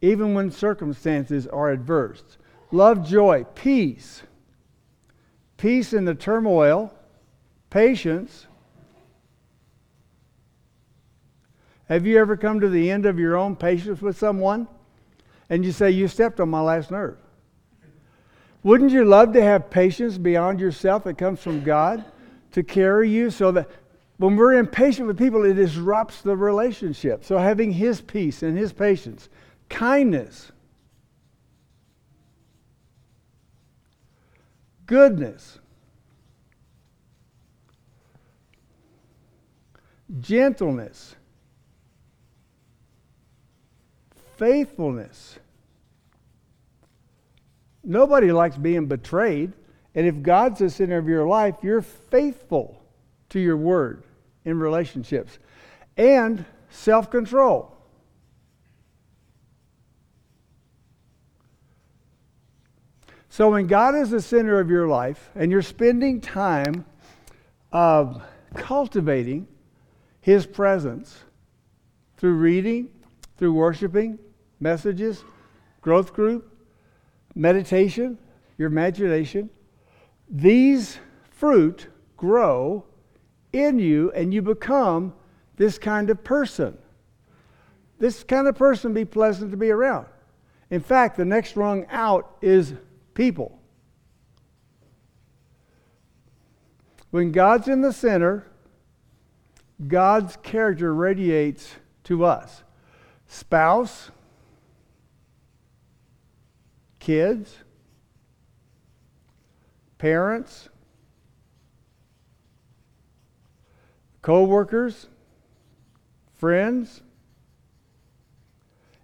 even 0.00 0.34
when 0.34 0.50
circumstances 0.50 1.46
are 1.46 1.70
adverse. 1.70 2.22
Love, 2.70 3.06
joy, 3.06 3.44
peace. 3.54 4.22
Peace 5.56 5.92
in 5.92 6.04
the 6.04 6.14
turmoil, 6.14 6.92
patience, 7.70 8.46
Have 11.88 12.04
you 12.04 12.18
ever 12.18 12.36
come 12.36 12.60
to 12.60 12.68
the 12.68 12.90
end 12.90 13.06
of 13.06 13.18
your 13.18 13.36
own 13.36 13.54
patience 13.54 14.02
with 14.02 14.18
someone 14.18 14.66
and 15.48 15.64
you 15.64 15.72
say, 15.72 15.90
You 15.90 16.08
stepped 16.08 16.40
on 16.40 16.48
my 16.48 16.60
last 16.60 16.90
nerve? 16.90 17.16
Wouldn't 18.62 18.90
you 18.90 19.04
love 19.04 19.32
to 19.34 19.42
have 19.42 19.70
patience 19.70 20.18
beyond 20.18 20.58
yourself 20.58 21.04
that 21.04 21.16
comes 21.16 21.40
from 21.40 21.62
God 21.62 22.04
to 22.52 22.64
carry 22.64 23.08
you 23.08 23.30
so 23.30 23.52
that 23.52 23.70
when 24.16 24.34
we're 24.34 24.54
impatient 24.54 25.06
with 25.06 25.16
people, 25.16 25.44
it 25.44 25.54
disrupts 25.54 26.22
the 26.22 26.36
relationship? 26.36 27.24
So 27.24 27.38
having 27.38 27.70
His 27.70 28.00
peace 28.00 28.42
and 28.42 28.58
His 28.58 28.72
patience, 28.72 29.28
kindness, 29.68 30.52
goodness, 34.86 35.58
gentleness 40.20 41.16
faithfulness. 44.36 45.38
Nobody 47.82 48.32
likes 48.32 48.56
being 48.56 48.86
betrayed. 48.86 49.52
And 49.94 50.06
if 50.06 50.22
God's 50.22 50.58
the 50.58 50.70
center 50.70 50.98
of 50.98 51.08
your 51.08 51.26
life, 51.26 51.56
you're 51.62 51.82
faithful 51.82 52.82
to 53.30 53.40
your 53.40 53.56
word 53.56 54.02
in 54.44 54.58
relationships. 54.58 55.38
And 55.96 56.44
self 56.68 57.10
control. 57.10 57.75
So 63.36 63.50
when 63.50 63.66
God 63.66 63.94
is 63.94 64.08
the 64.08 64.22
center 64.22 64.60
of 64.60 64.70
your 64.70 64.88
life 64.88 65.28
and 65.34 65.52
you're 65.52 65.60
spending 65.60 66.22
time 66.22 66.86
of 67.70 68.22
cultivating 68.54 69.46
His 70.22 70.46
presence 70.46 71.18
through 72.16 72.36
reading, 72.36 72.88
through 73.36 73.52
worshiping, 73.52 74.18
messages, 74.58 75.22
growth 75.82 76.14
group, 76.14 76.50
meditation, 77.34 78.16
your 78.56 78.68
imagination, 78.68 79.50
these 80.30 80.98
fruit 81.28 81.88
grow 82.16 82.86
in 83.52 83.78
you 83.78 84.10
and 84.12 84.32
you 84.32 84.40
become 84.40 85.12
this 85.56 85.78
kind 85.78 86.08
of 86.08 86.24
person. 86.24 86.78
This 87.98 88.24
kind 88.24 88.48
of 88.48 88.56
person 88.56 88.94
be 88.94 89.04
pleasant 89.04 89.50
to 89.50 89.58
be 89.58 89.70
around. 89.70 90.06
In 90.70 90.80
fact, 90.80 91.18
the 91.18 91.26
next 91.26 91.54
rung 91.54 91.84
out 91.90 92.38
is 92.40 92.72
people. 93.16 93.58
When 97.10 97.32
God's 97.32 97.66
in 97.66 97.80
the 97.80 97.92
center, 97.92 98.46
God's 99.88 100.36
character 100.36 100.94
radiates 100.94 101.74
to 102.04 102.24
us. 102.24 102.62
Spouse, 103.26 104.10
kids, 107.00 107.56
parents, 109.98 110.68
co 114.22 114.44
workers, 114.44 115.08
friends. 116.38 117.02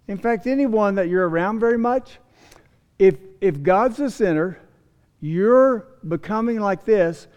In 0.07 0.17
fact, 0.17 0.47
anyone 0.47 0.95
that 0.95 1.09
you're 1.09 1.27
around 1.27 1.59
very 1.59 1.77
much, 1.77 2.19
if, 2.99 3.15
if 3.43 3.61
God's 3.61 3.97
the 3.97 4.09
center, 4.09 4.57
you're 5.19 5.85
becoming 6.07 6.61
like 6.61 6.85
this, 6.85 7.27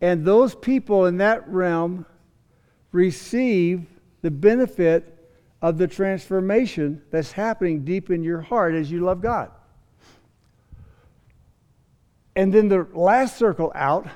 and 0.00 0.24
those 0.24 0.54
people 0.54 1.06
in 1.06 1.16
that 1.16 1.48
realm 1.48 2.06
receive 2.92 3.84
the 4.22 4.30
benefit 4.30 5.28
of 5.60 5.76
the 5.76 5.88
transformation 5.88 7.02
that's 7.10 7.32
happening 7.32 7.84
deep 7.84 8.08
in 8.08 8.22
your 8.22 8.40
heart 8.40 8.76
as 8.76 8.88
you 8.88 9.00
love 9.00 9.20
God. 9.20 9.50
And 12.36 12.54
then 12.54 12.68
the 12.68 12.86
last 12.94 13.36
circle 13.36 13.72
out 13.74 14.06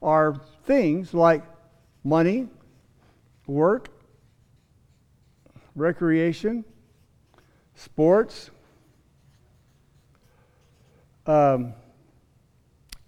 are 0.00 0.40
things 0.66 1.12
like 1.12 1.42
money, 2.04 2.46
work, 3.48 3.88
recreation, 5.74 6.64
sports, 7.74 8.52
um, 11.26 11.74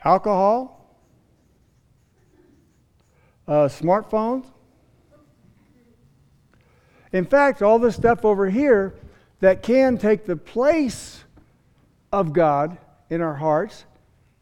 alcohol, 0.04 0.98
uh, 3.46 3.68
smartphones. 3.68 4.46
In 7.12 7.24
fact, 7.24 7.62
all 7.62 7.78
this 7.78 7.94
stuff 7.94 8.24
over 8.24 8.50
here 8.50 8.94
that 9.40 9.62
can 9.62 9.98
take 9.98 10.24
the 10.24 10.36
place 10.36 11.24
of 12.12 12.32
God 12.32 12.78
in 13.10 13.20
our 13.20 13.34
hearts 13.34 13.84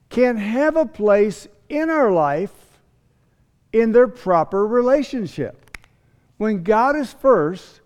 can 0.08 0.36
have 0.36 0.76
a 0.76 0.86
place 0.86 1.48
in 1.68 1.88
our 1.90 2.12
life 2.12 2.52
in 3.72 3.92
their 3.92 4.08
proper 4.08 4.66
relationship. 4.66 5.78
When 6.36 6.62
God 6.62 6.96
is 6.96 7.12
first, 7.12 7.80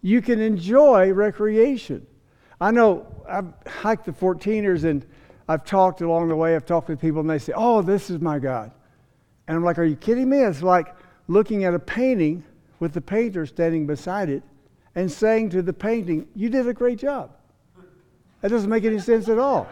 you 0.00 0.22
can 0.22 0.40
enjoy 0.40 1.12
recreation. 1.12 2.06
I 2.60 2.70
know 2.70 3.06
I've 3.28 3.52
hiked 3.66 4.06
the 4.06 4.12
14ers 4.12 4.84
and 4.84 5.04
I've 5.48 5.64
talked 5.64 6.00
along 6.00 6.28
the 6.28 6.36
way, 6.36 6.56
I've 6.56 6.66
talked 6.66 6.88
with 6.88 7.00
people 7.00 7.20
and 7.20 7.30
they 7.30 7.38
say, 7.38 7.52
Oh, 7.54 7.82
this 7.82 8.10
is 8.10 8.20
my 8.20 8.38
God. 8.38 8.72
And 9.46 9.56
I'm 9.56 9.64
like, 9.64 9.78
Are 9.78 9.84
you 9.84 9.96
kidding 9.96 10.28
me? 10.28 10.40
It's 10.40 10.62
like 10.62 10.94
looking 11.28 11.64
at 11.64 11.74
a 11.74 11.78
painting 11.78 12.44
with 12.80 12.92
the 12.92 13.00
painter 13.00 13.46
standing 13.46 13.86
beside 13.86 14.28
it 14.28 14.42
and 14.94 15.10
saying 15.10 15.50
to 15.50 15.62
the 15.62 15.72
painting, 15.72 16.26
You 16.34 16.48
did 16.48 16.66
a 16.66 16.74
great 16.74 16.98
job. 16.98 17.30
That 18.40 18.48
doesn't 18.48 18.70
make 18.70 18.84
any 18.84 18.98
sense 18.98 19.28
at 19.28 19.38
all. 19.38 19.68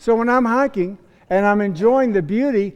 So 0.00 0.14
when 0.14 0.30
I'm 0.30 0.46
hiking 0.46 0.96
and 1.28 1.44
I'm 1.44 1.60
enjoying 1.60 2.12
the 2.12 2.22
beauty, 2.22 2.74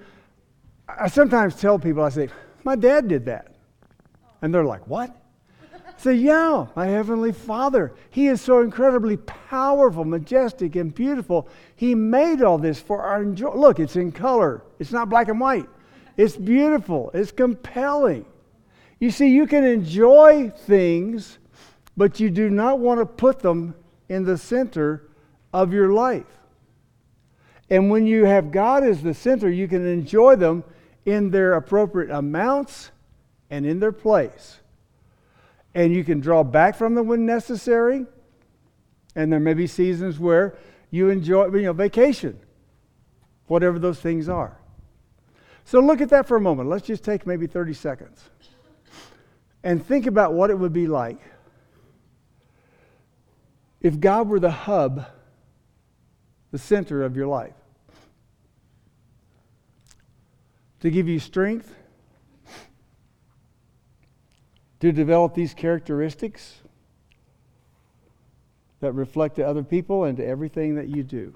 I 0.86 1.08
sometimes 1.08 1.56
tell 1.56 1.78
people, 1.78 2.02
I 2.02 2.10
say, 2.10 2.28
my 2.64 2.76
dad 2.76 3.08
did 3.08 3.24
that. 3.24 3.54
And 4.42 4.54
they're 4.54 4.64
like, 4.64 4.86
what? 4.86 5.16
Say, 5.96 6.14
yeah, 6.14 6.66
my 6.76 6.86
Heavenly 6.86 7.32
Father. 7.32 7.92
He 8.10 8.26
is 8.26 8.40
so 8.40 8.60
incredibly 8.60 9.16
powerful, 9.16 10.04
majestic, 10.04 10.76
and 10.76 10.94
beautiful. 10.94 11.48
He 11.76 11.94
made 11.94 12.42
all 12.42 12.58
this 12.58 12.80
for 12.80 13.02
our 13.02 13.22
enjoy. 13.22 13.54
Look, 13.54 13.80
it's 13.80 13.96
in 13.96 14.12
color, 14.12 14.62
it's 14.78 14.92
not 14.92 15.08
black 15.08 15.28
and 15.28 15.40
white. 15.40 15.68
It's 16.16 16.36
beautiful, 16.36 17.10
it's 17.14 17.32
compelling. 17.32 18.26
You 19.00 19.10
see, 19.10 19.28
you 19.28 19.46
can 19.46 19.64
enjoy 19.64 20.50
things, 20.50 21.38
but 21.96 22.20
you 22.20 22.30
do 22.30 22.50
not 22.50 22.78
want 22.78 23.00
to 23.00 23.06
put 23.06 23.40
them 23.40 23.74
in 24.08 24.24
the 24.24 24.38
center 24.38 25.08
of 25.52 25.72
your 25.72 25.92
life. 25.92 26.26
And 27.70 27.90
when 27.90 28.06
you 28.06 28.24
have 28.24 28.50
God 28.52 28.84
as 28.84 29.02
the 29.02 29.14
center, 29.14 29.50
you 29.50 29.66
can 29.68 29.86
enjoy 29.86 30.36
them 30.36 30.64
in 31.06 31.30
their 31.30 31.54
appropriate 31.54 32.10
amounts 32.10 32.90
and 33.50 33.64
in 33.64 33.80
their 33.80 33.92
place. 33.92 34.60
And 35.74 35.92
you 35.92 36.04
can 36.04 36.20
draw 36.20 36.44
back 36.44 36.76
from 36.76 36.94
them 36.94 37.06
when 37.06 37.26
necessary. 37.26 38.06
And 39.16 39.32
there 39.32 39.40
may 39.40 39.54
be 39.54 39.66
seasons 39.66 40.18
where 40.18 40.56
you 40.90 41.08
enjoy, 41.10 41.46
you 41.46 41.62
know, 41.62 41.72
vacation, 41.72 42.38
whatever 43.46 43.78
those 43.78 44.00
things 44.00 44.28
are. 44.28 44.56
So 45.64 45.80
look 45.80 46.00
at 46.00 46.10
that 46.10 46.26
for 46.26 46.36
a 46.36 46.40
moment. 46.40 46.68
Let's 46.68 46.86
just 46.86 47.04
take 47.04 47.26
maybe 47.26 47.46
30 47.46 47.74
seconds 47.74 48.22
and 49.62 49.84
think 49.84 50.06
about 50.06 50.34
what 50.34 50.50
it 50.50 50.58
would 50.58 50.72
be 50.72 50.86
like 50.86 51.18
if 53.80 53.98
God 53.98 54.28
were 54.28 54.40
the 54.40 54.50
hub 54.50 55.06
the 56.54 56.58
center 56.58 57.02
of 57.02 57.16
your 57.16 57.26
life. 57.26 57.56
To 60.82 60.90
give 60.90 61.08
you 61.08 61.18
strength 61.18 61.74
to 64.84 64.92
develop 64.92 65.32
these 65.32 65.54
characteristics 65.54 66.56
that 68.80 68.92
reflect 68.92 69.36
to 69.36 69.42
other 69.42 69.62
people 69.62 70.04
and 70.04 70.18
to 70.18 70.26
everything 70.26 70.74
that 70.74 70.88
you 70.88 71.02
do. 71.02 71.32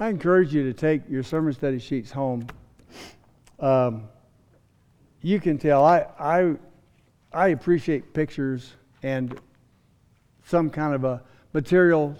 I 0.00 0.08
encourage 0.08 0.54
you 0.54 0.62
to 0.62 0.72
take 0.72 1.02
your 1.10 1.22
sermon 1.22 1.52
study 1.52 1.78
sheets 1.78 2.10
home. 2.10 2.46
Um, 3.60 4.08
you 5.22 5.40
can 5.40 5.58
tell 5.58 5.84
I, 5.84 6.06
I, 6.18 6.54
I 7.32 7.48
appreciate 7.48 8.12
pictures 8.12 8.72
and 9.02 9.40
some 10.44 10.70
kind 10.70 10.94
of 10.94 11.04
a 11.04 11.22
material 11.52 12.16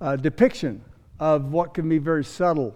uh, 0.00 0.16
depiction 0.16 0.82
of 1.20 1.52
what 1.52 1.74
can 1.74 1.88
be 1.88 1.98
very 1.98 2.24
subtle 2.24 2.74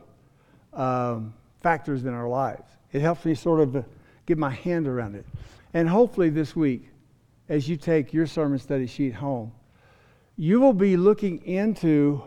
um, 0.72 1.34
factors 1.62 2.04
in 2.04 2.14
our 2.14 2.28
lives. 2.28 2.68
It 2.92 3.00
helps 3.00 3.24
me 3.24 3.34
sort 3.34 3.60
of 3.60 3.84
get 4.26 4.38
my 4.38 4.50
hand 4.50 4.86
around 4.86 5.14
it. 5.14 5.24
And 5.74 5.88
hopefully, 5.88 6.30
this 6.30 6.54
week, 6.54 6.88
as 7.48 7.68
you 7.68 7.76
take 7.76 8.12
your 8.12 8.26
sermon 8.26 8.58
study 8.58 8.86
sheet 8.86 9.14
home, 9.14 9.52
you 10.36 10.60
will 10.60 10.72
be 10.72 10.96
looking 10.96 11.44
into 11.46 12.22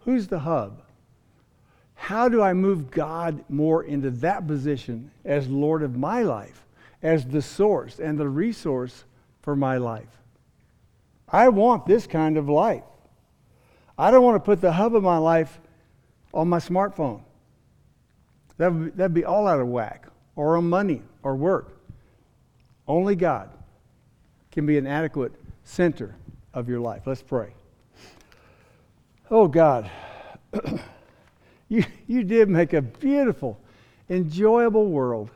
who's 0.00 0.26
the 0.26 0.38
hub? 0.38 0.82
How 1.96 2.28
do 2.28 2.40
I 2.40 2.52
move 2.52 2.90
God 2.90 3.44
more 3.48 3.82
into 3.82 4.10
that 4.10 4.46
position 4.46 5.10
as 5.24 5.48
Lord 5.48 5.82
of 5.82 5.96
my 5.96 6.22
life, 6.22 6.64
as 7.02 7.26
the 7.26 7.42
source 7.42 7.98
and 7.98 8.16
the 8.16 8.28
resource 8.28 9.04
for 9.42 9.56
my 9.56 9.78
life? 9.78 10.06
I 11.28 11.48
want 11.48 11.86
this 11.86 12.06
kind 12.06 12.36
of 12.36 12.48
life. 12.48 12.84
I 13.98 14.10
don't 14.10 14.22
want 14.22 14.36
to 14.36 14.44
put 14.44 14.60
the 14.60 14.72
hub 14.72 14.94
of 14.94 15.02
my 15.02 15.16
life 15.16 15.58
on 16.32 16.48
my 16.48 16.58
smartphone. 16.58 17.22
That 18.58 18.72
would, 18.72 18.84
be, 18.84 18.90
that'd 18.90 19.14
be 19.14 19.24
all 19.24 19.48
out 19.48 19.58
of 19.58 19.66
whack, 19.66 20.06
or 20.36 20.56
on 20.56 20.68
money 20.68 21.02
or 21.22 21.34
work. 21.34 21.80
Only 22.86 23.16
God 23.16 23.50
can 24.52 24.66
be 24.66 24.78
an 24.78 24.86
adequate 24.86 25.32
center 25.64 26.14
of 26.54 26.68
your 26.68 26.80
life. 26.80 27.02
Let's 27.06 27.22
pray. 27.22 27.54
Oh, 29.30 29.48
God. 29.48 29.90
You, 31.68 31.84
you 32.06 32.22
did 32.22 32.48
make 32.48 32.72
a 32.72 32.82
beautiful, 32.82 33.60
enjoyable 34.08 34.86
world. 34.86 35.30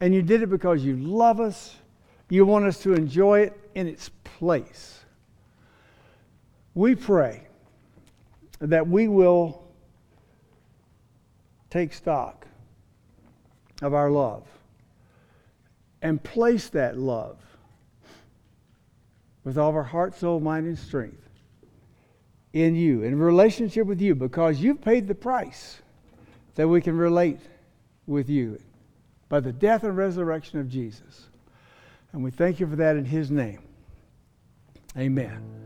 And 0.00 0.14
you 0.14 0.22
did 0.22 0.42
it 0.42 0.50
because 0.50 0.84
you 0.84 0.96
love 0.96 1.40
us. 1.40 1.76
You 2.28 2.44
want 2.44 2.66
us 2.66 2.82
to 2.82 2.94
enjoy 2.94 3.40
it 3.40 3.70
in 3.74 3.86
its 3.86 4.10
place. 4.24 5.04
We 6.74 6.94
pray 6.94 7.46
that 8.58 8.86
we 8.86 9.08
will 9.08 9.62
take 11.70 11.92
stock 11.92 12.46
of 13.82 13.94
our 13.94 14.10
love 14.10 14.44
and 16.02 16.22
place 16.22 16.68
that 16.70 16.98
love 16.98 17.38
with 19.44 19.56
all 19.56 19.70
of 19.70 19.76
our 19.76 19.82
heart, 19.82 20.14
soul, 20.14 20.40
mind, 20.40 20.66
and 20.66 20.78
strength 20.78 21.25
in 22.64 22.74
you, 22.74 23.02
in 23.02 23.18
relationship 23.18 23.86
with 23.86 24.00
you, 24.00 24.14
because 24.14 24.60
you've 24.60 24.80
paid 24.80 25.06
the 25.06 25.14
price 25.14 25.82
that 26.54 26.66
we 26.66 26.80
can 26.80 26.96
relate 26.96 27.40
with 28.06 28.30
you 28.30 28.58
by 29.28 29.40
the 29.40 29.52
death 29.52 29.84
and 29.84 29.94
resurrection 29.94 30.58
of 30.58 30.68
Jesus. 30.68 31.28
And 32.12 32.24
we 32.24 32.30
thank 32.30 32.58
you 32.58 32.66
for 32.66 32.76
that 32.76 32.96
in 32.96 33.04
his 33.04 33.30
name. 33.30 33.60
Amen. 34.96 35.65